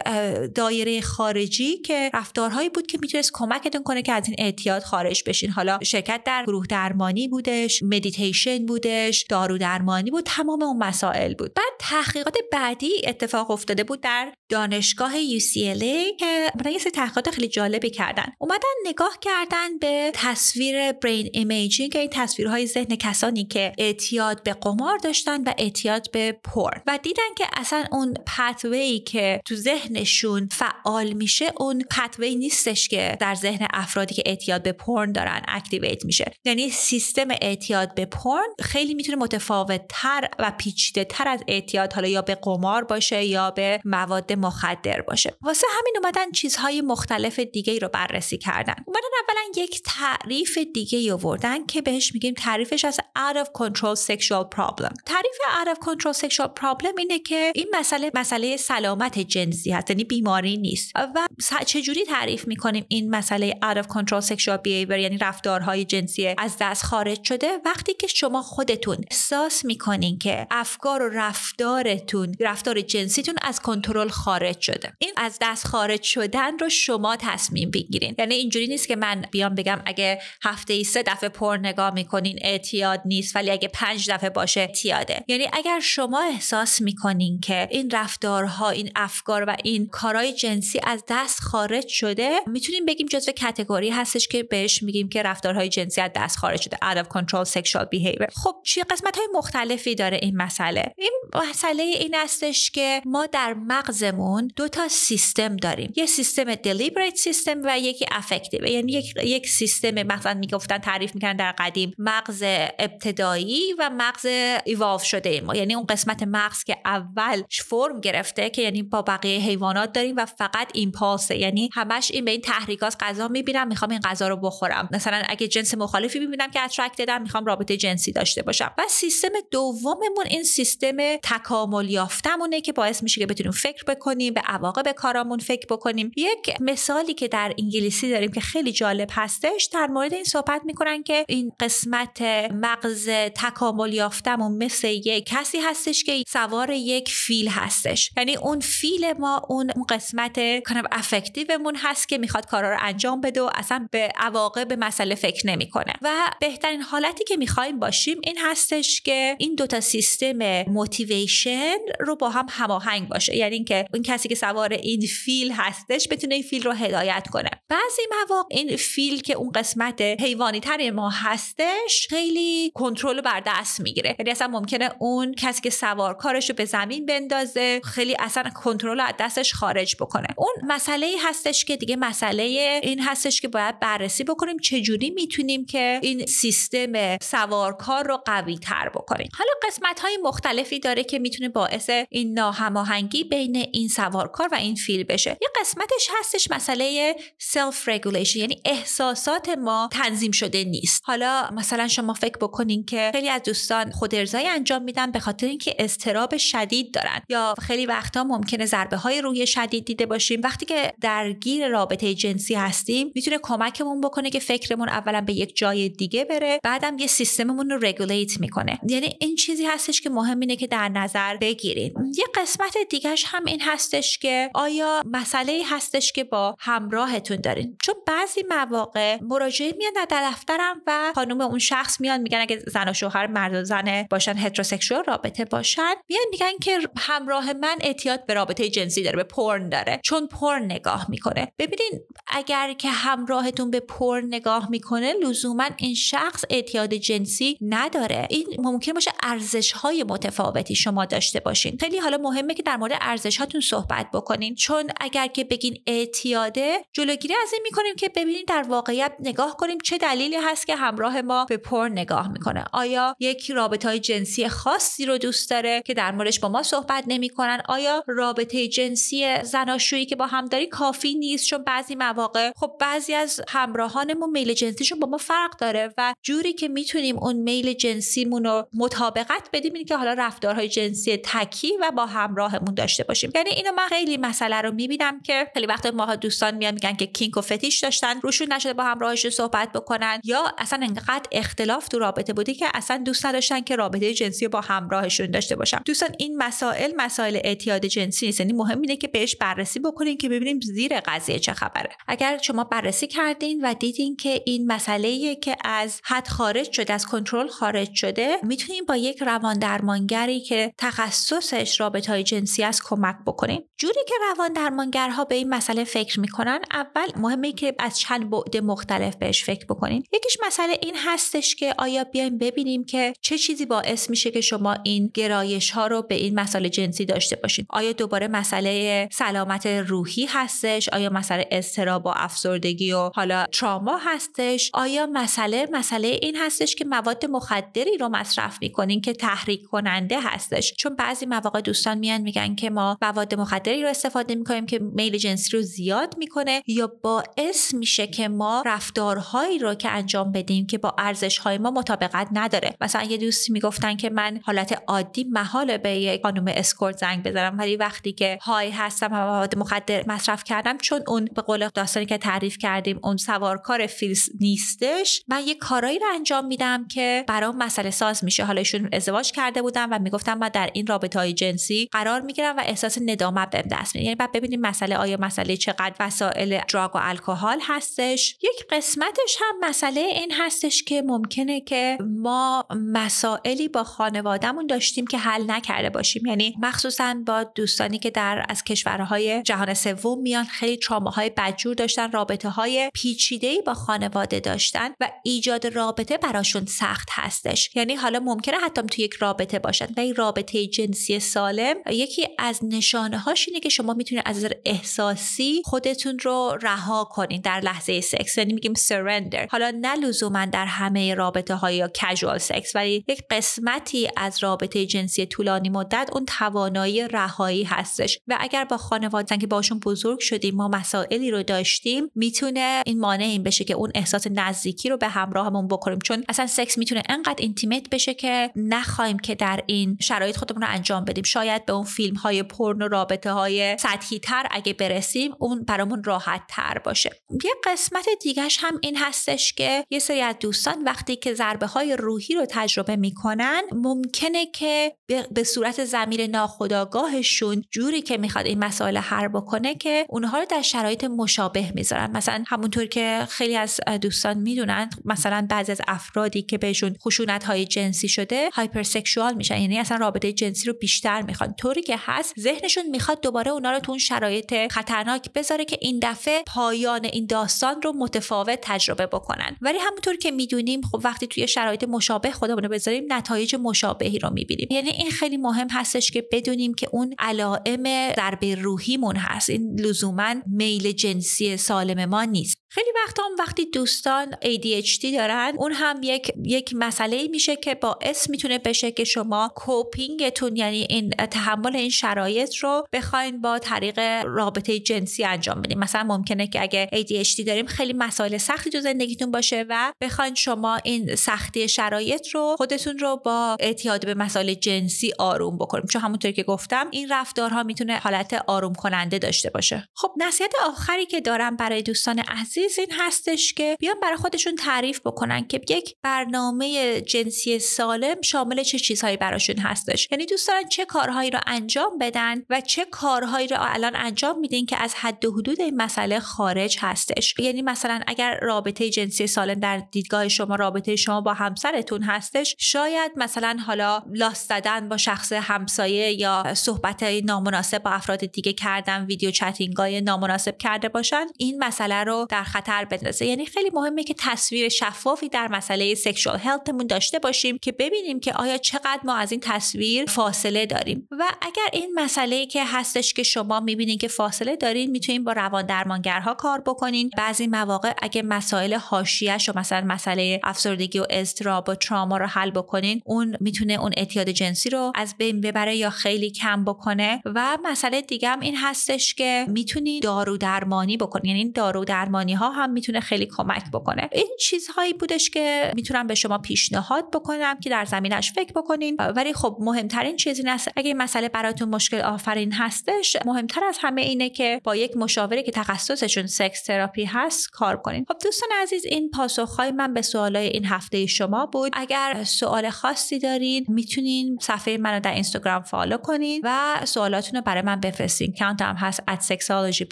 دایره 0.54 1.00
خارجی 1.00 1.76
که 1.76 2.10
رفتارهایی 2.14 2.68
بود 2.68 2.86
که 2.86 2.98
می‌تونست 3.02 3.30
کمکتون 3.34 3.82
کنه 3.82 4.02
که 4.02 4.12
از 4.12 4.26
این 4.26 4.36
اعتیاد 4.38 4.82
خارج 4.82 5.22
بشین. 5.26 5.50
حالا 5.50 5.78
شرکت 5.82 6.20
در 6.24 6.44
گروه 6.46 6.66
درمانی 6.66 7.28
بودش 7.28 7.82
مدیتیشن 7.82 8.66
بودش 8.66 9.26
دارو 9.28 9.58
درمانی 9.58 9.95
بود 10.04 10.24
تمام 10.26 10.62
اون 10.62 10.76
مسائل 10.78 11.34
بود. 11.34 11.54
بعد 11.54 11.72
تحقیقات 11.78 12.36
بعدی 12.52 12.92
اتفاق 13.06 13.50
افتاده 13.50 13.84
بود 13.84 14.00
در 14.00 14.32
دانشگاه 14.48 15.12
UCLA 15.12 16.16
که 16.18 16.52
یه 16.64 16.78
سری 16.78 16.90
تحقیقات 16.90 17.30
خیلی 17.30 17.48
جالبی 17.48 17.90
کردن. 17.90 18.32
اومدن 18.38 18.68
نگاه 18.86 19.18
کردن 19.20 19.78
به 19.78 20.12
تصویر 20.14 20.92
brain 20.92 21.30
imaging 21.32 21.96
این 21.96 22.10
تصویرهای 22.12 22.66
ذهن 22.66 22.96
کسانی 22.96 23.44
که 23.44 23.72
اعتیاد 23.78 24.42
به 24.42 24.52
قمار 24.52 24.98
داشتن 24.98 25.42
و 25.42 25.52
اعتیاد 25.58 26.10
به 26.12 26.40
پورن 26.44 26.82
و 26.86 26.98
دیدن 27.02 27.34
که 27.36 27.44
اصلا 27.52 27.84
اون 27.92 28.14
pathway 28.26 28.98
که 28.98 29.40
تو 29.44 29.54
ذهنشون 29.54 30.48
فعال 30.52 31.12
میشه 31.12 31.52
اون 31.56 31.82
pathway 31.90 32.36
نیستش 32.36 32.88
که 32.88 33.16
در 33.20 33.34
ذهن 33.34 33.66
افرادی 33.72 34.14
که 34.14 34.22
اعتیاد 34.26 34.62
به 34.62 34.72
پورن 34.72 35.12
دارن 35.12 35.42
activate 35.48 36.04
میشه. 36.04 36.32
یعنی 36.44 36.70
سیستم 36.70 37.28
اعتیاد 37.42 37.94
به 37.94 38.04
پورن 38.04 38.46
خیلی 38.60 38.94
می‌تونه 38.94 39.18
متفاوت 39.18 39.80
تر 39.88 40.28
و 40.38 40.52
پیچیده 40.58 41.04
تر 41.04 41.28
از 41.28 41.40
اعتیاد 41.48 41.92
حالا 41.92 42.08
یا 42.08 42.22
به 42.22 42.34
قمار 42.34 42.84
باشه 42.84 43.24
یا 43.24 43.50
به 43.50 43.80
مواد 43.84 44.32
مخدر 44.32 45.00
باشه. 45.00 45.34
واسه 45.42 45.66
همین 45.78 45.94
اومدن 46.02 46.30
چیزهای 46.30 46.80
مختلف 46.80 47.38
دیگه 47.38 47.78
رو 47.78 47.88
بررسی 47.88 48.38
کردن. 48.38 48.74
اومدن 48.86 49.08
اولا 49.28 49.64
یک 49.64 49.82
تعریف 49.84 50.58
دیگه 50.74 51.12
آوردن 51.12 51.66
که 51.66 51.82
بهش 51.82 52.14
میگیم 52.14 52.34
تعریفش 52.34 52.84
از 52.84 53.00
out 53.16 53.36
of 53.36 53.48
control 53.62 53.98
sexual 53.98 54.56
problem. 54.56 54.94
تعریف 55.06 55.36
out 55.62 55.76
of 55.76 55.78
control 55.78 56.12
sexual 56.12 56.48
problem 56.60 56.98
اینه 56.98 57.18
که 57.18 57.52
این 57.54 57.66
مسئله 57.74 58.10
مسئله 58.14 58.56
سلامت 58.56 59.18
جنسی 59.18 59.70
هست 59.70 59.90
یعنی 59.90 60.04
بیماری 60.04 60.56
نیست. 60.56 60.92
و 60.96 61.28
چجوری 61.66 62.04
تعریف 62.04 62.48
می‌کنیم 62.48 62.84
این 62.88 63.10
مسئله 63.10 63.58
out 63.62 63.76
of 63.76 63.86
control 63.86 64.24
sexual 64.24 64.58
behavior 64.58 64.98
یعنی 64.98 65.18
رفتارهای 65.18 65.84
جنسی 65.84 66.34
از 66.38 66.56
دست 66.60 66.84
خارج 66.84 67.24
شده؟ 67.24 67.58
وقتی 67.64 67.94
که 67.94 68.06
شما 68.06 68.42
خودتون 68.42 68.96
احساس 69.10 69.64
می‌کنین 69.66 70.18
که 70.18 70.46
افکار 70.50 71.02
و 71.02 71.10
رفتارتون 71.12 72.34
رفتار 72.40 72.80
جنسیتون 72.80 73.34
از 73.42 73.60
کنترل 73.60 74.08
خارج 74.08 74.60
شده. 74.60 74.92
این 74.98 75.12
از 75.16 75.38
دست 75.40 75.66
خارج 75.66 76.02
شدن 76.02 76.58
رو 76.58 76.68
شما 76.68 77.16
تصمیم 77.16 77.70
بگیرین. 77.70 78.14
یعنی 78.18 78.34
اینجوری 78.34 78.66
نیست 78.66 78.88
که 78.88 78.96
من 78.96 79.24
بیام 79.30 79.54
بگم 79.54 79.82
اگه 79.86 80.20
هفته 80.42 80.74
ای 80.74 80.84
سه 80.84 81.02
دفعه 81.02 81.28
پر 81.28 81.56
نگاه 81.56 81.94
می‌کنین 81.94 82.38
اعتیاد 82.42 83.02
نیست 83.04 83.36
ولی 83.36 83.50
اگه 83.50 83.68
پنج 83.68 84.10
دفعه 84.10 84.30
باشه 84.30 84.60
اعتیاده. 84.60 85.24
یعنی 85.28 85.48
اگر 85.52 85.80
شما 85.80 86.22
احساس 86.22 86.80
می‌کنین 86.80 87.40
که 87.40 87.68
این 87.70 87.90
رفتارها 87.90 88.70
این 88.70 88.90
افکار 88.96 89.44
و 89.48 89.56
این 89.64 89.86
کارهای 89.86 90.32
جنسی 90.32 90.80
از 90.82 91.04
دست 91.08 91.40
خارج 91.40 91.88
شده 91.88 92.40
می‌تونیم 92.46 92.86
بگیم 92.86 93.06
جزو 93.06 93.32
کتگوری 93.32 93.90
هستش 93.90 94.28
که 94.28 94.42
بهش 94.42 94.82
میگیم 94.82 95.08
که 95.08 95.22
رفتارهای 95.22 95.68
جنسی 95.68 96.00
از 96.00 96.10
دست 96.14 96.38
خارج 96.38 96.60
شده. 96.60 96.76
Out 96.76 96.96
of 96.96 97.08
control 97.08 97.48
sexual 97.50 97.86
behavior. 97.94 98.30
خب 98.34 98.54
چی؟ 98.64 98.82
قسمت 98.82 99.16
های 99.16 99.26
مختلفی 99.56 99.94
داره 99.94 100.18
این 100.22 100.36
مسئله. 100.36 100.94
این 100.98 101.12
مسئله 101.34 101.82
این 101.82 102.14
هستش 102.14 102.70
که 102.70 103.02
ما 103.04 103.26
در 103.26 103.54
مغزمون 103.54 104.50
دو 104.56 104.68
تا 104.68 104.88
سیستم 104.88 105.56
داریم. 105.56 105.92
یه 105.96 106.06
سیستم 106.06 106.54
deliberate 106.54 107.14
system 107.14 107.60
و 107.64 107.78
یکی 107.78 108.06
affective 108.10 108.66
یعنی 108.66 108.92
یک, 108.92 109.14
یک 109.24 109.48
سیستم 109.48 110.02
مثلا 110.02 110.34
می‌گفتن 110.34 110.78
تعریف 110.78 111.14
می‌کنن 111.14 111.36
در 111.36 111.52
قدیم 111.58 111.94
مغز 111.98 112.42
ابتدایی 112.78 113.72
و 113.78 113.90
مغز 113.92 114.26
ایوالو 114.64 114.98
شده 114.98 115.40
ما 115.40 115.54
یعنی 115.54 115.74
اون 115.74 115.86
قسمت 115.86 116.22
مغز 116.22 116.64
که 116.64 116.76
اول 116.84 117.42
فرم 117.50 118.00
گرفته 118.00 118.50
که 118.50 118.62
یعنی 118.62 118.82
با 118.82 119.02
بقیه 119.02 119.40
حیوانات 119.40 119.92
داریم 119.92 120.16
و 120.16 120.26
فقط 120.26 120.70
impulse 120.74 121.29
ه 121.29 121.36
یعنی 121.36 121.70
همش 121.72 122.10
این 122.10 122.24
به 122.24 122.30
این 122.30 122.40
تحریکات 122.40 122.96
غذا 123.00 123.28
می‌بینم 123.28 123.68
می‌خوام 123.68 123.90
این 123.90 124.00
غذا 124.00 124.28
رو 124.28 124.36
بخورم. 124.36 124.88
مثلا 124.92 125.22
اگه 125.28 125.48
جنس 125.48 125.74
مخالفی 125.74 126.18
می‌بینم 126.18 126.50
که 126.50 126.60
attracted 126.60 127.16
م 127.16 127.22
می‌خوام 127.22 127.44
رابطه 127.44 127.76
جنسی 127.76 128.12
داشته 128.12 128.42
باشم. 128.42 128.74
و 128.78 128.82
سیستم 128.88 129.28
دوممون 129.50 130.26
این 130.30 130.42
سیستم 130.42 131.16
تکامل 131.16 131.90
یافتمونه 131.90 132.60
که 132.60 132.72
باعث 132.72 133.02
میشه 133.02 133.20
که 133.20 133.26
بتونیم 133.26 133.52
فکر 133.52 133.84
بکنیم 133.84 134.34
به 134.34 134.40
عواقب 134.40 134.92
کارامون 134.92 135.38
فکر 135.38 135.66
بکنیم. 135.70 136.10
یک 136.16 136.56
مثالی 136.60 137.14
که 137.14 137.28
در 137.28 137.54
انگلیسی 137.58 138.10
داریم 138.10 138.32
که 138.32 138.40
خیلی 138.40 138.72
جالب 138.72 139.08
هستش 139.12 139.68
در 139.72 139.86
مورد 139.86 140.14
این 140.14 140.24
صحبت 140.24 140.62
می‌کنن 140.64 141.02
که 141.02 141.24
این 141.28 141.52
قسمت 141.60 142.22
مغز 142.52 143.08
تکامل 143.08 143.92
یافتمون 143.92 144.64
مثل 144.64 144.88
یک 144.88 145.26
کسی 145.26 145.58
هستش 145.58 146.04
که 146.04 146.22
سوار 146.28 146.70
یک 146.70 147.08
فیل 147.08 147.48
هستش. 147.48 148.10
یعنی 148.16 148.36
اون 148.36 148.60
فیل 148.60 149.12
ما 149.12 149.42
اون 149.48 149.72
قسمت 149.88 150.34
کنم 150.66 150.82
affective 150.92 151.55
مون 151.55 151.76
هست 151.76 152.08
که 152.08 152.18
می‌خواد 152.18 152.46
کارا 152.46 152.70
رو 152.70 152.78
انجام 152.80 153.20
بده 153.20 153.42
و 153.42 153.50
اصلا 153.54 153.88
به 153.92 154.12
عواقب 154.16 154.72
مسئله 154.72 155.14
فکر 155.14 155.46
نمی‌کنه. 155.46 155.92
و 156.02 156.12
بهترین 156.40 156.82
حالتی 156.82 157.24
که 157.24 157.36
می‌خوایم 157.36 157.78
باشیم 157.78 158.18
این 158.24 158.38
هستش 158.38 159.00
که 159.00 159.35
این 159.38 159.54
دوتا 159.54 159.80
سیستم 159.80 160.62
motivation 160.62 161.76
رو 162.00 162.16
با 162.16 162.30
هم 162.30 162.46
هماهنگ 162.50 163.08
باشه. 163.08 163.36
یعنی 163.36 163.54
اینکه 163.54 163.84
اون 163.94 164.02
کسی 164.02 164.28
که 164.28 164.34
سوار 164.34 164.72
این 164.72 165.00
فیل 165.00 165.52
هستش 165.52 166.08
بتونه 166.10 166.34
این 166.34 166.44
فیل 166.44 166.62
رو 166.62 166.72
هدایت 166.72 167.26
کنه. 167.32 167.50
بعضی 167.68 168.02
مواقع 168.10 168.48
این 168.50 168.76
فیل 168.76 169.20
که 169.20 169.34
اون 169.34 169.52
قسمت 169.52 170.00
حیوانی 170.00 170.60
تر 170.60 170.90
ما 170.90 171.10
هستش 171.10 172.06
خیلی 172.10 172.70
کنترل 172.74 173.20
بر 173.20 173.42
دست 173.46 173.80
می‌گیره. 173.80 174.16
یعنی 174.18 174.30
اصلا 174.30 174.48
ممکنه 174.48 174.90
اون 174.98 175.34
کسی 175.34 175.60
که 175.60 175.70
سوار 175.70 176.14
کارش 176.14 176.50
رو 176.50 176.56
به 176.56 176.64
زمین 176.64 177.06
بندازه 177.06 177.80
خیلی 177.84 178.16
اصلا 178.18 178.50
کنترل 178.50 179.00
از 179.00 179.14
دستش 179.20 179.54
خارج 179.54 179.96
بکنه. 180.00 180.26
اون 180.36 180.54
مسئله 180.66 181.06
ای 181.06 181.16
هستش 181.16 181.64
که 181.64 181.76
دیگه 181.76 181.96
مسئله 181.96 182.42
این 182.82 183.00
هستش 183.00 183.40
که 183.40 183.48
باید 183.48 183.80
بررسی 183.80 184.24
بکنیم 184.24 184.58
چجوری 184.58 185.10
می‌تونیم 185.10 185.66
که 185.66 186.00
این 186.02 186.26
سیستم 186.26 187.18
سوارکار 187.18 188.06
رو 188.06 188.16
قوی 188.16 188.58
تر 188.58 188.88
بکنیم. 188.88 189.25
حالا 189.34 189.50
قسمت 189.66 190.00
های 190.00 190.18
مختلفی 190.22 190.80
داره 190.80 191.04
که 191.04 191.18
می‌تونه 191.18 191.48
باعث 191.48 191.90
این 192.10 192.32
ناهماهنگی 192.32 193.24
بین 193.24 193.56
این 193.72 193.88
سوارکار 193.88 194.48
و 194.52 194.54
این 194.54 194.74
فیل 194.74 195.04
بشه. 195.04 195.30
یه 195.30 195.48
قسمتش 195.60 196.08
هستش 196.20 196.50
مسئله 196.50 197.16
self 197.38 197.88
regulation 197.88 198.40
یعنی 198.40 198.60
احساسات 198.64 199.48
ما 199.48 199.88
تنظیم 199.92 200.30
شده 200.30 200.64
نیست. 200.64 201.02
حالا 201.04 201.48
مثلا 201.52 201.88
شما 201.88 202.14
فکر 202.14 202.36
بکنین 202.40 202.84
که 202.84 203.10
خیلی 203.14 203.28
از 203.28 203.42
دوستان 203.42 203.90
خود 203.90 204.14
ارضایی 204.14 204.46
انجام 204.46 204.82
میدن 204.82 205.10
به 205.10 205.20
خاطر 205.20 205.46
اینکه 205.46 205.74
اضطراب 205.78 206.36
شدید 206.36 206.94
دارن. 206.94 207.20
یا 207.28 207.54
خیلی 207.62 207.86
وقتا 207.86 208.24
ممکنه 208.24 208.66
ضربه 208.66 208.96
های 208.96 209.20
روحی 209.20 209.46
شدید 209.46 209.84
دیده 209.84 210.06
باشیم. 210.06 210.40
وقتی 210.44 210.66
که 210.66 210.92
درگیر 211.00 211.68
رابطه 211.68 212.14
جنسی 212.14 212.54
هستیم 212.54 213.12
می‌تونه 213.14 213.38
کمکمون 213.42 214.00
بکنه 214.00 214.30
که 214.30 214.40
فکرمون 214.40 214.88
اولا 214.88 215.20
به 215.20 215.32
یک 215.32 215.56
جای 215.56 215.88
دیگه 215.88 216.24
بره 216.24 216.60
بعدم 216.62 216.98
یه 216.98 217.06
سیستممون 217.06 217.70
رو 217.70 217.78
رگولیت 217.78 218.40
می‌کنه. 218.40 218.78
یعنی 218.88 219.15
این 219.20 219.36
چیزی 219.36 219.64
هستش 219.64 220.00
که 220.00 220.10
مهم 220.10 220.40
اینه 220.40 220.56
که 220.56 220.66
در 220.66 220.88
نظر 220.88 221.36
بگیرید 221.36 221.94
یه 222.14 222.24
قسمت 222.34 222.76
دیگهش 222.90 223.24
هم 223.26 223.44
این 223.44 223.60
هستش 223.60 224.18
که 224.18 224.50
آیا 224.54 225.02
مسئله 225.06 225.62
هستش 225.66 226.12
که 226.12 226.24
با 226.24 226.56
همراهتون 226.58 227.36
دارین. 227.36 227.76
چون 227.82 227.94
بعضی 228.06 228.44
مواقع 228.48 229.18
مراجعه 229.22 229.74
میان 229.78 229.92
در 230.10 230.30
دفترم 230.30 230.82
و 230.86 231.12
خانم 231.14 231.40
اون 231.40 231.58
شخص 231.58 232.00
میان 232.00 232.20
میگن 232.20 232.40
اگه 232.40 232.62
زن 232.66 232.88
و 232.88 232.92
شوهر 232.92 233.26
مرد 233.26 233.54
و 233.54 233.64
زن 233.64 234.06
باشن 234.10 234.36
هتروسکسوال 234.36 235.04
رابطه 235.04 235.44
باشن. 235.44 235.94
میان 236.08 236.24
میگن 236.30 236.58
که 236.62 236.78
همراه 236.98 237.52
من 237.52 237.76
اعتیاد 237.80 238.26
به 238.26 238.34
رابطه 238.34 238.68
جنسی 238.68 239.02
داره 239.02 239.16
به 239.16 239.24
پرن 239.24 239.68
داره. 239.68 240.00
چون 240.04 240.26
پرن 240.26 240.64
نگاه 240.64 241.06
می‌کنه. 241.10 241.52
ببینین 241.58 242.00
اگر 242.26 242.72
که 242.72 242.90
همراهتون 242.90 243.70
به 243.70 243.80
پرن 243.80 244.26
نگاه 244.26 244.70
می‌کنه 244.70 245.12
لزوما 245.12 245.68
این 245.76 245.94
شخص 245.94 246.44
اعتیاد 246.50 246.94
جنسی 246.94 247.58
نداره. 247.60 248.26
این 248.30 248.46
ممکن 248.58 248.92
ارزش 249.22 249.72
های 249.72 250.04
متفاوتی 250.08 250.74
شما 250.74 251.04
داشته 251.04 251.40
باشین. 251.40 251.76
خیلی 251.80 251.98
حالا 251.98 252.18
مهمه 252.18 252.54
که 252.54 252.62
در 252.62 252.76
مورد 252.76 252.98
ارزش 253.00 253.36
هاتون 253.36 253.60
صحبت 253.60 254.06
بکنین. 254.14 254.54
چون 254.54 254.84
اگر 255.00 255.26
که 255.26 255.44
بگین 255.44 255.82
اعتیاده 255.86 256.78
جلوگیری 256.92 257.34
از 257.42 257.52
این 257.52 257.62
می‌کنیم 257.64 257.94
که 257.96 258.08
ببینین 258.08 258.44
در 258.48 258.62
واقعیت 258.62 259.12
نگاه 259.20 259.56
کنیم 259.56 259.78
چه 259.84 259.98
دلیلی 259.98 260.36
هست 260.36 260.66
که 260.66 260.76
همراه 260.76 261.22
ما 261.22 261.44
به 261.44 261.56
پر 261.56 261.88
نگاه 261.88 262.32
می‌کنه. 262.32 262.64
آیا 262.72 263.16
یک 263.20 263.50
رابطه 263.50 263.88
های 263.88 263.98
جنسی 263.98 264.48
خاصی 264.48 265.06
رو 265.06 265.18
دوست 265.18 265.50
داره 265.50 265.82
که 265.86 265.94
در 265.94 266.12
موردش 266.12 266.40
با 266.40 266.48
ما 266.48 266.62
صحبت 266.62 267.04
نمی‌کنن؟ 267.06 267.62
آیا 267.68 268.04
رابطه 268.06 268.68
جنسی 268.68 269.42
زناشویی 269.42 270.06
که 270.06 270.16
با 270.16 270.26
هم 270.26 270.46
داری 270.46 270.66
کافی 270.66 271.14
نیست؟ 271.14 271.46
چون 271.46 271.64
بعضی 271.64 271.94
مواقع 271.94 272.52
خب 272.56 272.72
بعضی 272.80 273.14
از 273.14 273.40
همراهانمون 273.48 274.30
میل 274.30 274.52
جنسیشون 274.52 275.00
با 275.00 275.08
ما 275.08 275.16
فرق 275.16 275.56
داره 275.58 275.94
و 275.98 276.14
جوری 276.22 276.52
که 276.52 276.68
می‌تونیم 276.68 277.18
اون 277.18 277.36
میل 277.36 277.72
جنسیمون 277.72 278.44
رو 278.44 278.68
مطابقت 278.96 279.48
بدیم 279.52 279.84
که 279.84 279.96
حالا 279.96 280.12
رفتارهای 280.12 280.68
جنسی 280.68 281.16
تکی 281.16 281.72
و 281.80 281.90
با 281.96 282.06
همراهمون 282.06 282.74
داشته 282.74 283.04
باشیم. 283.04 283.30
یعنی 283.34 283.50
اینو 283.50 283.72
من 283.72 283.88
خیلی 283.88 284.16
مسئله 284.16 284.60
رو 284.60 284.72
می‌بینم 284.72 285.20
که 285.20 285.46
خیلی 285.54 285.66
وقت 285.66 285.86
ما 285.86 286.16
دوستان 286.16 286.54
میان 286.54 286.74
میگن 286.74 286.92
که 286.92 287.06
کینک 287.06 287.36
و 287.36 287.40
فتیش 287.40 287.78
داشتن 287.78 288.20
روشون 288.20 288.52
نشده 288.52 288.72
با 288.72 288.84
همراهشون 288.84 289.30
صحبت 289.30 289.72
بکنن 289.72 290.20
یا 290.24 290.44
اصلا 290.58 290.78
انقدر 290.82 291.28
اختلاف 291.32 291.88
تو 291.88 291.98
رابطه 291.98 292.32
بوده 292.32 292.54
که 292.54 292.66
اصلا 292.74 292.96
دوست 292.96 293.26
نداشتن 293.26 293.60
که 293.60 293.76
رابطه 293.76 294.14
جنسی 294.14 294.48
با 294.48 294.60
همراهشون 294.60 295.30
داشته 295.30 295.56
باشن. 295.56 295.78
دوستان 295.84 296.08
این 296.18 296.36
مسائل 296.36 296.92
مسائل 296.96 297.38
اعتیاد 297.44 297.86
جنسی 297.86 298.26
نیست. 298.26 298.40
یعنی 298.40 298.52
مهم 298.52 298.80
اینه 298.80 298.96
که 298.96 299.08
بهش 299.08 299.36
بررسی 299.36 299.80
بکنین 299.80 300.16
که 300.16 300.28
ببینیم 300.28 300.60
زیر 300.60 301.00
قضیه 301.00 301.38
چه 301.38 301.52
خبره. 301.52 301.90
اگر 302.08 302.38
شما 302.42 302.64
بررسی 302.64 303.06
کردین 303.06 303.60
و 303.64 303.74
دیدین 303.74 304.16
که 304.16 304.42
این 304.46 304.72
مسئله 304.72 305.34
که 305.34 305.56
از 305.64 306.00
حد 306.04 306.28
خارج 306.28 306.72
شده 306.72 306.92
از 306.92 307.06
کنترل 307.06 307.48
خارج 307.48 307.94
شده 307.94 308.36
می‌تونین 308.42 308.75
با 308.84 308.96
یک 308.96 309.22
روان 309.22 309.58
درمانگری 309.58 310.40
که 310.40 310.72
تخصصش 310.78 311.80
رابطه 311.80 312.12
های 312.12 312.22
جنسی 312.22 312.64
است 312.64 312.82
کمک 312.84 313.16
بکنین 313.26 313.64
جوری 313.76 314.00
که 314.08 314.14
روان 314.30 314.52
درمانگرها 314.52 315.24
به 315.24 315.34
این 315.34 315.48
مسئله 315.48 315.84
فکر 315.84 316.20
می‌کنن 316.20 316.60
اول 316.72 317.06
مهمه 317.16 317.52
که 317.52 317.74
از 317.78 317.98
چند 317.98 318.30
بعد 318.30 318.56
مختلف 318.56 319.16
بهش 319.16 319.44
فکر 319.44 319.66
بکنین. 319.66 320.04
یکیش 320.12 320.36
مسئله 320.46 320.78
این 320.82 320.94
هستش 320.96 321.54
که 321.54 321.74
آیا 321.78 322.04
بیایم 322.04 322.38
ببینیم 322.38 322.84
که 322.84 323.12
چه 323.20 323.38
چیزی 323.38 323.66
باعث 323.66 324.10
میشه 324.10 324.30
که 324.30 324.40
شما 324.40 324.76
این 324.84 325.10
گرایش 325.14 325.70
ها 325.70 325.86
رو 325.86 326.02
به 326.02 326.14
این 326.14 326.40
مسئله 326.40 326.68
جنسی 326.68 327.04
داشته 327.04 327.36
باشین. 327.36 327.66
آیا 327.68 327.92
دوباره 327.92 328.28
مسئله 328.28 329.08
سلامت 329.12 329.66
روحی 329.66 330.26
هستش؟ 330.26 330.88
آیا 330.88 331.10
مسئله 331.10 331.48
استراب 331.50 332.06
و 332.06 332.12
افسردگی 332.16 332.92
و 332.92 333.10
حالا 333.14 333.46
تراما 333.52 333.98
هستش؟ 333.98 334.70
آیا 334.74 335.06
مسئله 335.06 335.68
مسئله 335.72 336.18
این 336.22 336.36
هستش 336.36 336.74
که 336.74 336.84
مواد 336.84 337.26
مخدری 337.26 337.98
رو 337.98 338.08
مصرف 338.08 338.58
می‌کنین 338.66 339.00
که 339.00 339.12
تحریک 339.12 339.62
کننده 339.64 340.20
هستش. 340.20 340.74
چون 340.74 340.96
بعضی 340.96 341.26
مواقع 341.26 341.60
دوستان 341.60 341.98
میان 341.98 342.20
میگن 342.20 342.54
که 342.54 342.70
ما 342.70 342.98
مواد 343.02 343.34
مخدری 343.34 343.82
رو 343.82 343.88
استفاده 343.88 344.34
می‌کنیم 344.34 344.66
که 344.66 344.78
میل 344.78 345.16
جنسی 345.16 345.56
رو 345.56 345.62
زیاد 345.62 346.14
می‌کنه 346.18 346.62
یا 346.66 346.92
باعث 347.02 347.74
میشه 347.74 348.06
که 348.06 348.28
ما 348.28 348.62
رفتارهایی 348.66 349.58
رو 349.58 349.74
که 349.74 349.90
انجام 349.90 350.32
بدیم 350.32 350.66
که 350.66 350.78
با 350.78 350.94
ارزش 350.98 351.38
های 351.38 351.58
ما 351.58 351.70
مطابقت 351.70 352.28
نداره. 352.32 352.76
مثلا 352.80 353.02
یه 353.02 353.16
دوستی 353.16 353.52
می‌گفتن 353.52 353.96
که 353.96 354.10
من 354.10 354.40
حالت 354.44 354.82
عادی 354.86 355.24
محال 355.24 355.76
به 355.76 355.90
یک 355.90 356.22
خانم 356.22 356.44
اسکورت 356.48 356.98
زنگ 356.98 357.22
بزنم 357.22 357.58
ولی 357.58 357.76
وقتی 357.76 358.12
که 358.12 358.38
های 358.42 358.70
هستم 358.70 359.08
و 359.12 359.16
مواد 359.16 359.58
مخدر 359.58 360.04
مصرف 360.06 360.44
کردم 360.44 360.78
چون 360.78 361.00
اون 361.08 361.24
به 361.24 361.42
قول 361.42 361.68
داستانی 361.74 362.06
که 362.06 362.18
تعریف 362.18 362.58
کردیم 362.58 363.00
اون 363.02 363.16
سوارکار 363.16 363.86
فیلس 363.86 364.28
نیستش 364.40 365.22
من 365.28 365.42
یه 365.46 365.54
کارایی 365.54 365.98
رو 365.98 366.06
انجام 366.14 366.46
میدم 366.46 366.88
که 366.88 367.24
برام 367.28 367.56
مسئله 367.56 367.90
ساز 367.90 368.24
میشه. 368.24 368.44
حالا 368.56 368.60
ایشون 368.60 368.88
ازدواج 368.92 369.32
کرده 369.32 369.62
بودن 369.62 369.88
و 369.88 369.98
می‌گفتن 369.98 370.38
من 370.38 370.48
در 370.48 370.70
این 370.72 370.86
رابطه 370.86 371.18
های 371.18 371.32
جنسی 371.32 371.88
قرار 371.92 372.20
می‌گیرم 372.20 372.56
و 372.56 372.62
احساس 372.66 372.98
ندامت 373.06 373.50
بهم 373.50 373.62
دست 373.62 373.94
میده. 373.94 374.04
یعنی 374.04 374.14
بعد 374.14 374.32
ببینیم 374.32 374.60
مسئله 374.60 374.96
آیا 374.96 375.16
مسئله 375.20 375.56
چقدر 375.56 375.94
وسایل 376.00 376.60
دراگ 376.68 376.96
و 376.96 376.98
الکل 377.02 377.58
هستش. 377.62 378.38
یک 378.42 378.66
قسمتش 378.70 379.36
هم 379.40 379.68
مسئله 379.68 380.00
این 380.00 380.32
هستش 380.32 380.82
که 380.82 381.02
ممکنه 381.02 381.60
که 381.60 381.98
ما 382.00 382.64
مسائلی 382.70 383.68
با 383.68 383.84
خانوادهمون 383.84 384.66
داشتیم 384.66 385.06
که 385.06 385.18
حل 385.18 385.50
نکرده 385.50 385.90
باشیم. 385.90 386.26
یعنی 386.26 386.54
مخصوصا 386.58 387.14
با 387.26 387.44
دوستانی 387.44 387.98
که 387.98 388.10
در 388.10 388.46
از 388.48 388.64
کشورهای 388.64 389.42
جهان 389.42 389.74
سوم 389.74 390.20
میان 390.22 390.44
خیلی 390.44 390.76
تراماهای 390.76 391.30
بدجور 391.30 391.74
داشتن 391.74 392.12
رابطه 392.12 392.48
های 392.48 392.90
پیچیده 392.94 393.60
با 393.66 393.74
خانواده 393.74 394.40
داشتن 394.40 394.90
و 395.00 395.10
ایجاد 395.24 395.66
رابطه 395.66 396.18
براشون 396.18 396.66
سخت 396.66 397.08
هستش. 397.12 397.76
یعنی 397.76 397.94
حالا 397.94 398.20
ممکنه 398.46 398.64
حتی 398.64 398.82
تو 398.82 399.02
یک 399.02 399.14
رابطه 399.14 399.58
باشن. 399.58 399.86
و 399.96 400.00
این 400.00 400.14
رابطه 400.14 400.66
جنسی 400.66 401.20
سالم 401.20 401.76
یکی 401.90 402.28
از 402.38 402.60
نشانه 402.62 403.18
هاش 403.18 403.48
اینه 403.48 403.60
که 403.60 403.68
شما 403.68 403.94
می‌تونید 403.94 404.24
از 404.26 404.36
نظر 404.36 404.52
احساسی 404.64 405.62
خودتون 405.64 406.18
رو 406.18 406.58
رها 406.62 407.04
کنین 407.04 407.40
در 407.40 407.60
لحظه 407.60 408.00
سکس. 408.00 408.38
یعنی 408.38 408.52
میگیم 408.52 408.74
surrender 408.74 409.46
حالا 409.50 409.72
نه 409.80 409.94
لزوما 409.94 410.44
در 410.44 410.66
همه 410.66 411.14
رابطه 411.14 411.54
های 411.54 411.76
یا 411.76 411.88
casual 411.88 412.38
sex 412.38 412.76
ولی 412.76 413.04
یک 413.08 413.22
قسمتی 413.30 414.08
از 414.16 414.42
رابطه 414.42 414.86
جنسی 414.86 415.26
طولانی 415.26 415.68
مدت 415.68 416.08
اون 416.12 416.24
توانایی 416.26 417.08
رهایی 417.08 417.64
هستش. 417.64 418.18
و 418.28 418.36
اگر 418.40 418.64
با 418.64 418.76
خانواده 418.76 419.38
که 419.38 419.46
باشون 419.46 419.80
بزرگ 419.80 420.20
شدیم 420.20 420.54
ما 420.54 420.68
مسائلی 420.68 421.30
رو 421.30 421.42
داشتیم 421.42 422.10
می‌تونه 422.14 422.82
این 422.86 423.00
مانع 423.00 423.24
این 423.24 423.42
بشه 423.42 423.64
که 423.64 423.74
اون 423.74 423.92
احساس 423.94 424.26
نزدیکی 424.30 424.88
رو 424.88 424.96
به 424.96 425.08
همراهمون 425.08 425.68
بکنیم. 425.68 425.98
چون 425.98 426.24
اصلا 426.28 426.46
سکس 426.46 426.78
می‌تونه 426.78 427.02
انقدر 427.08 427.36
intimate 427.38 427.90
بشه 427.90 428.14
که 428.14 428.35
نخواهیم 428.56 429.18
که 429.18 429.34
در 429.34 429.60
این 429.66 429.98
شرایط 430.00 430.36
خودمون 430.36 430.62
رو 430.62 430.68
انجام 430.70 431.04
بدیم. 431.04 431.24
شاید 431.24 431.66
به 431.66 431.72
اون 431.72 431.84
فیلم 431.84 432.16
های 432.16 432.42
پرن 432.42 432.82
و 432.82 432.88
رابطه 432.88 433.32
های 433.32 433.76
سطحی 433.78 434.18
تر 434.18 434.46
اگه 434.50 434.72
برسیم 434.72 435.32
اون 435.38 435.64
برامون 435.64 436.04
راحت 436.04 436.42
تر 436.48 436.78
باشه. 436.78 437.10
یه 437.44 437.50
قسمت 437.64 438.06
دیگهش 438.22 438.58
هم 438.60 438.78
این 438.80 438.96
هستش 438.96 439.52
که 439.52 439.84
یه 439.90 439.98
سری 439.98 440.20
از 440.20 440.36
دوستان 440.40 440.84
وقتی 440.84 441.16
که 441.16 441.34
ضربه 441.34 441.66
های 441.66 441.96
روحی 441.96 442.34
رو 442.34 442.46
تجربه 442.50 442.96
می‌کنن 442.96 443.62
ممکنه 443.72 444.46
که 444.46 444.92
به 445.30 445.44
صورت 445.44 445.84
زمیر 445.84 446.26
ناخودآگاهشون 446.26 447.62
جوری 447.70 448.02
که 448.02 448.16
می‌خواد 448.16 448.46
این 448.46 448.58
مسائل 448.58 448.96
حل 448.96 449.28
بکنه 449.28 449.74
که 449.74 450.06
اونها 450.08 450.38
رو 450.38 450.44
در 450.44 450.62
شرایط 450.62 451.04
مشابه 451.04 451.72
می‌ذارن. 451.74 452.10
مثلا 452.10 452.44
همونطور 452.46 452.86
که 452.86 453.26
خیلی 453.28 453.56
از 453.56 453.80
دوستان 454.00 454.38
می‌دونن 454.38 454.90
مثلا 455.04 455.46
بعضی 455.50 455.72
از 455.72 455.80
افرادی 455.88 456.42
که 456.42 456.58
بهشون 456.58 456.96
خشونت 457.04 457.44
های 457.44 457.64
جنسی 457.64 458.08
شده 458.08 458.25
هایپرسکشوال 458.32 459.34
میشن. 459.34 459.60
یعنی 459.60 459.78
اصلا 459.78 459.96
رابطه 459.96 460.32
جنسی 460.32 460.66
رو 460.66 460.72
بیشتر 460.72 461.22
می‌خوان. 461.22 461.54
طوری 461.58 461.82
که 461.82 461.96
هست 461.98 462.34
ذهنشون 462.40 462.86
می‌خواد 462.90 463.20
دوباره 463.20 463.50
اونا 463.50 463.72
رو 463.72 463.80
تو 463.80 463.92
اون 463.92 463.98
شرایط 463.98 464.54
خطرناک 464.72 465.32
بذاره 465.32 465.64
که 465.64 465.78
این 465.80 466.00
دفعه 466.02 466.42
پایان 466.46 467.04
این 467.04 467.26
داستان 467.26 467.82
رو 467.82 467.92
متفاوت 467.92 468.58
تجربه 468.62 469.06
بکنن. 469.06 469.56
ولی 469.60 469.78
همونطور 469.78 470.16
که 470.16 470.30
می‌دونیم 470.30 470.80
خب 470.82 471.00
وقتی 471.04 471.26
توی 471.26 471.48
شرایط 471.48 471.84
مشابه 471.84 472.30
خودمون 472.30 472.62
رو 472.62 472.68
بذاریم 472.68 473.04
نتایج 473.08 473.54
مشابهی 473.54 474.18
رو 474.18 474.30
می‌بینیم. 474.30 474.68
یعنی 474.70 474.90
این 474.90 475.10
خیلی 475.10 475.36
مهم 475.36 475.68
هستش 475.70 476.10
که 476.10 476.28
بدونیم 476.32 476.74
که 476.74 476.88
اون 476.92 477.14
علائم 477.18 478.12
ضربه 478.16 478.54
روحیمون 478.54 479.16
هست. 479.16 479.50
این 479.50 479.80
لزوما 479.80 480.34
میل 480.46 480.92
جنسی 480.92 481.56
سالم 481.56 482.04
ما 482.04 482.24
نیست. 482.24 482.65
خیلی 482.76 482.90
وقت 483.06 483.18
هم 483.20 483.30
وقتی 483.38 483.66
دوستان 483.66 484.32
ADHD 484.32 485.04
دارن 485.12 485.52
اون 485.58 485.72
هم 485.72 486.00
یک 486.02 486.32
یک 486.44 486.74
مسئله 486.74 487.28
میشه 487.28 487.56
که 487.56 487.74
باعث 487.74 488.30
می‌تونه 488.30 488.58
بشه 488.58 488.90
که 488.90 489.04
شما 489.04 489.52
کوپینگتون 489.54 490.56
یعنی 490.56 490.86
این 490.90 491.10
تحمل 491.10 491.76
این 491.76 491.90
شرایط 491.90 492.56
رو 492.56 492.86
بخواین 492.92 493.40
با 493.40 493.58
طریق 493.58 493.98
رابطه 494.24 494.78
جنسی 494.78 495.24
انجام 495.24 495.62
بدیم 495.62 495.78
مثلا 495.78 496.02
ممکنه 496.02 496.46
که 496.46 496.62
اگه 496.62 496.88
ADHD 496.92 497.44
داریم 497.46 497.66
خیلی 497.66 497.92
مسائل 497.92 498.36
سختی 498.36 498.70
تو 498.70 498.80
زندگیتون 498.80 499.30
باشه 499.30 499.64
و 499.68 499.92
بخواین 500.00 500.34
شما 500.34 500.76
این 500.84 501.14
سختی 501.14 501.68
شرایط 501.68 502.28
رو 502.28 502.54
خودتون 502.58 502.98
رو 502.98 503.16
با 503.24 503.56
اعتیاد 503.60 504.06
به 504.06 504.14
مسائل 504.14 504.54
جنسی 504.54 505.12
آروم 505.18 505.58
بکنیم. 505.58 505.86
چون 505.86 506.02
همونطوری 506.02 506.34
که 506.34 506.42
گفتم 506.42 506.88
این 506.90 507.08
رفتارها 507.10 507.62
می‌تونه 507.62 507.96
حالت 507.96 508.44
آروم 508.46 508.74
کننده 508.74 509.18
داشته 509.18 509.50
باشه. 509.50 509.88
خب 509.94 510.12
نصیحت 510.16 510.52
آخری 510.68 511.06
که 511.06 511.20
دارم 511.20 511.56
برای 511.56 511.82
دوستان 511.82 512.18
عزیز 512.18 512.65
این 512.78 512.92
هستش 512.92 513.54
که 513.54 513.76
بیان 513.80 514.00
برای 514.02 514.16
خودشون 514.16 514.56
تعریف 514.56 515.00
بکنن 515.00 515.46
که 515.46 515.60
یک 515.68 515.96
برنامه 516.02 517.00
جنسی 517.00 517.58
سالم 517.58 518.22
شامل 518.22 518.62
چه 518.62 518.78
چیزهایی 518.78 519.16
براشون 519.16 519.58
هستش. 519.58 520.08
یعنی 520.10 520.26
دوست 520.26 520.48
دارن 520.48 520.68
چه 520.68 520.84
کارهایی 520.84 521.30
رو 521.30 521.40
انجام 521.46 521.98
بدن 522.00 522.42
و 522.50 522.60
چه 522.60 522.84
کارهایی 522.84 523.48
رو 523.48 523.56
الان 523.60 523.96
انجام 523.96 524.38
میدین 524.38 524.66
که 524.66 524.76
از 524.76 524.94
حد 524.94 525.24
و 525.24 525.32
حدود 525.32 525.60
این 525.60 525.76
مسئله 525.76 526.20
خارج 526.20 526.76
هستش. 526.80 527.34
یعنی 527.38 527.62
مثلا 527.62 528.00
اگر 528.06 528.38
رابطه 528.42 528.90
جنسی 528.90 529.26
سالم 529.26 529.60
در 529.60 529.78
دیدگاه 529.78 530.28
شما 530.28 530.54
رابطه 530.54 530.96
شما 530.96 531.20
با 531.20 531.34
همسرتون 531.34 532.02
هستش 532.02 532.56
شاید 532.58 533.12
مثلا 533.16 533.58
حالا 533.66 534.02
لاست 534.14 534.48
زدن 534.48 534.88
با 534.88 534.96
شخص 534.96 535.32
همسایه 535.32 536.20
یا 536.20 536.54
صحبت 536.54 537.02
نامناسب 537.02 537.82
با 537.82 537.90
افراد 537.90 538.26
دیگه 538.26 538.52
کردن 538.52 539.04
ویدیو 539.06 539.30
چتینگای 539.30 540.00
نامناسب 540.00 540.58
کرده 540.58 540.88
باشن 540.88 541.26
این 541.38 541.64
مسئله 541.64 542.04
رو 542.04 542.26
در 542.30 542.42
خطر 542.46 542.84
بندازه. 542.84 543.26
یعنی 543.26 543.46
خیلی 543.46 543.70
مهمه 543.74 544.04
که 544.04 544.14
تصویر 544.18 544.68
شفافی 544.68 545.28
در 545.28 545.48
مسئله 545.48 545.94
سکشوال 545.94 546.38
هلتمون 546.38 546.86
داشته 546.86 547.18
باشیم 547.18 547.58
که 547.58 547.72
ببینیم 547.72 548.20
که 548.20 548.32
آیا 548.32 548.58
چقدر 548.58 549.00
ما 549.04 549.16
از 549.16 549.32
این 549.32 549.40
تصویر 549.40 550.04
فاصله 550.06 550.66
داریم. 550.66 551.08
و 551.10 551.24
اگر 551.42 551.68
این 551.72 551.92
مسئله 551.94 552.46
که 552.46 552.64
هستش 552.64 553.14
که 553.14 553.22
شما 553.22 553.60
می‌بینید 553.60 554.00
که 554.00 554.08
فاصله 554.08 554.56
دارین 554.56 554.90
می‌تونین 554.90 555.24
با 555.24 555.32
روان 555.32 555.66
درمانگرها 555.66 556.34
کار 556.34 556.60
بکنین. 556.60 557.10
بعضی 557.18 557.46
مواقع 557.46 557.92
اگه 558.02 558.22
مسائل 558.22 558.74
حاشیه‌اش 558.74 559.48
و 559.48 559.52
مثلا 559.56 559.86
مسئله 559.86 560.40
افسردگی 560.44 560.98
و 560.98 561.06
اضطراب 561.10 561.68
و 561.68 561.74
تراما 561.74 562.16
رو 562.16 562.26
حل 562.26 562.50
بکنین 562.50 563.02
اون 563.04 563.36
می‌تونه 563.40 563.72
اون 563.72 563.92
اعتیاد 563.96 564.28
جنسی 564.28 564.70
رو 564.70 564.92
از 564.94 565.14
بین 565.18 565.40
ببره 565.40 565.76
یا 565.76 565.90
خیلی 565.90 566.30
کم 566.30 566.64
بکنه. 566.64 567.22
و 567.24 567.58
مسئله 567.64 568.02
دیگه 568.02 568.28
هم 568.28 568.40
این 568.40 568.56
هستش 568.56 569.14
که 569.14 569.46
می‌تونی 569.48 570.00
دارو 570.00 570.36
درمانی 570.36 570.96
بکنی 570.96 571.28
یعنی 571.28 571.52
دارو 571.52 571.84
درمانی 571.84 572.34
ها 572.36 572.50
هم 572.50 572.70
می‌تونه 572.70 573.00
خیلی 573.00 573.26
کمک 573.26 573.70
بکنه. 573.72 574.08
این 574.12 574.36
چیزهایی 574.40 574.92
بودش 574.92 575.30
که 575.30 575.72
می‌تونم 575.74 576.06
به 576.06 576.14
شما 576.14 576.38
پیشنهاد 576.38 577.10
بکنم 577.10 577.60
که 577.60 577.70
در 577.70 577.84
زمینش 577.84 578.32
فکر 578.32 578.52
بکنین. 578.52 578.96
ولی 579.16 579.32
خب 579.32 579.56
مهمترین 579.60 580.16
چیزی 580.16 580.42
این 580.42 580.48
است. 580.50 580.68
اگه 580.76 580.94
مسئله 580.94 581.28
براتون 581.28 581.68
مشکل 581.68 582.00
آفرین 582.00 582.52
هستش 582.52 583.16
مهمتر 583.24 583.64
از 583.64 583.78
همه 583.80 584.02
اینه 584.02 584.30
که 584.30 584.60
با 584.64 584.76
یک 584.76 584.96
مشاوری 584.96 585.42
که 585.42 585.52
تخصصشون 585.52 586.26
sex 586.26 586.62
therapy 586.62 587.04
هست 587.04 587.50
کار 587.50 587.76
کنین. 587.76 588.04
خب 588.08 588.16
دوستان 588.24 588.48
عزیز 588.62 588.84
این 588.84 589.10
پاسخهای 589.10 589.70
من 589.70 589.94
به 589.94 590.02
سوالای 590.02 590.46
این 590.46 590.64
هفته 590.64 591.06
شما 591.06 591.46
بود. 591.46 591.72
اگر 591.74 592.24
سوال 592.24 592.70
خاصی 592.70 593.18
دارین 593.18 593.66
می‌تونین 593.68 594.38
صفحه 594.40 594.78
منو 594.78 595.00
در 595.00 595.12
اینستاگرام 595.12 595.62
follow 595.62 595.96
کنین 595.96 596.40
و 596.44 596.76
سوالاتون 596.84 597.36
رو 597.36 597.42
برای 597.42 597.62
من 597.62 597.80
بفرستین. 597.80 598.34
کانت 598.38 598.62
هم 598.62 598.76
هست 598.76 599.02
at 599.10 599.34
sexology 599.34 599.84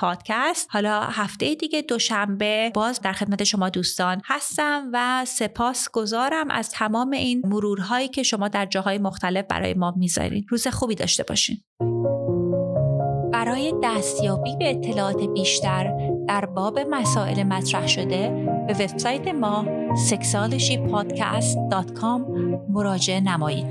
podcast 0.00 0.66
حالا 0.68 1.00
هفته 1.00 1.54
دیگه 1.54 1.82
دوشنبه 1.82 2.31
باز 2.74 3.00
در 3.00 3.12
خدمت 3.12 3.44
شما 3.44 3.68
دوستان 3.68 4.22
هستم 4.24 4.90
و 4.92 5.24
سپاس 5.26 5.88
گذارم 5.92 6.50
از 6.50 6.70
تمام 6.70 7.10
این 7.10 7.42
مرورهایی 7.44 8.08
که 8.08 8.22
شما 8.22 8.48
در 8.48 8.66
جاهای 8.66 8.98
مختلف 8.98 9.44
برای 9.48 9.74
ما 9.74 9.94
می‌ذارین 9.96 10.46
روز 10.48 10.68
خوبی 10.68 10.94
داشته 10.94 11.22
باشین 11.22 11.56
برای 13.32 13.74
دستیابی 13.82 14.56
به 14.56 14.70
اطلاعات 14.70 15.22
بیشتر 15.34 16.12
در 16.28 16.44
باب 16.44 16.78
مسائل 16.78 17.42
مطرح 17.42 17.86
شده 17.86 18.28
به 18.66 18.74
وبسایت 18.74 19.28
ما 19.28 19.66
sexualshypodcast.com 20.10 22.20
مراجعه 22.68 23.20
نمایید. 23.20 23.66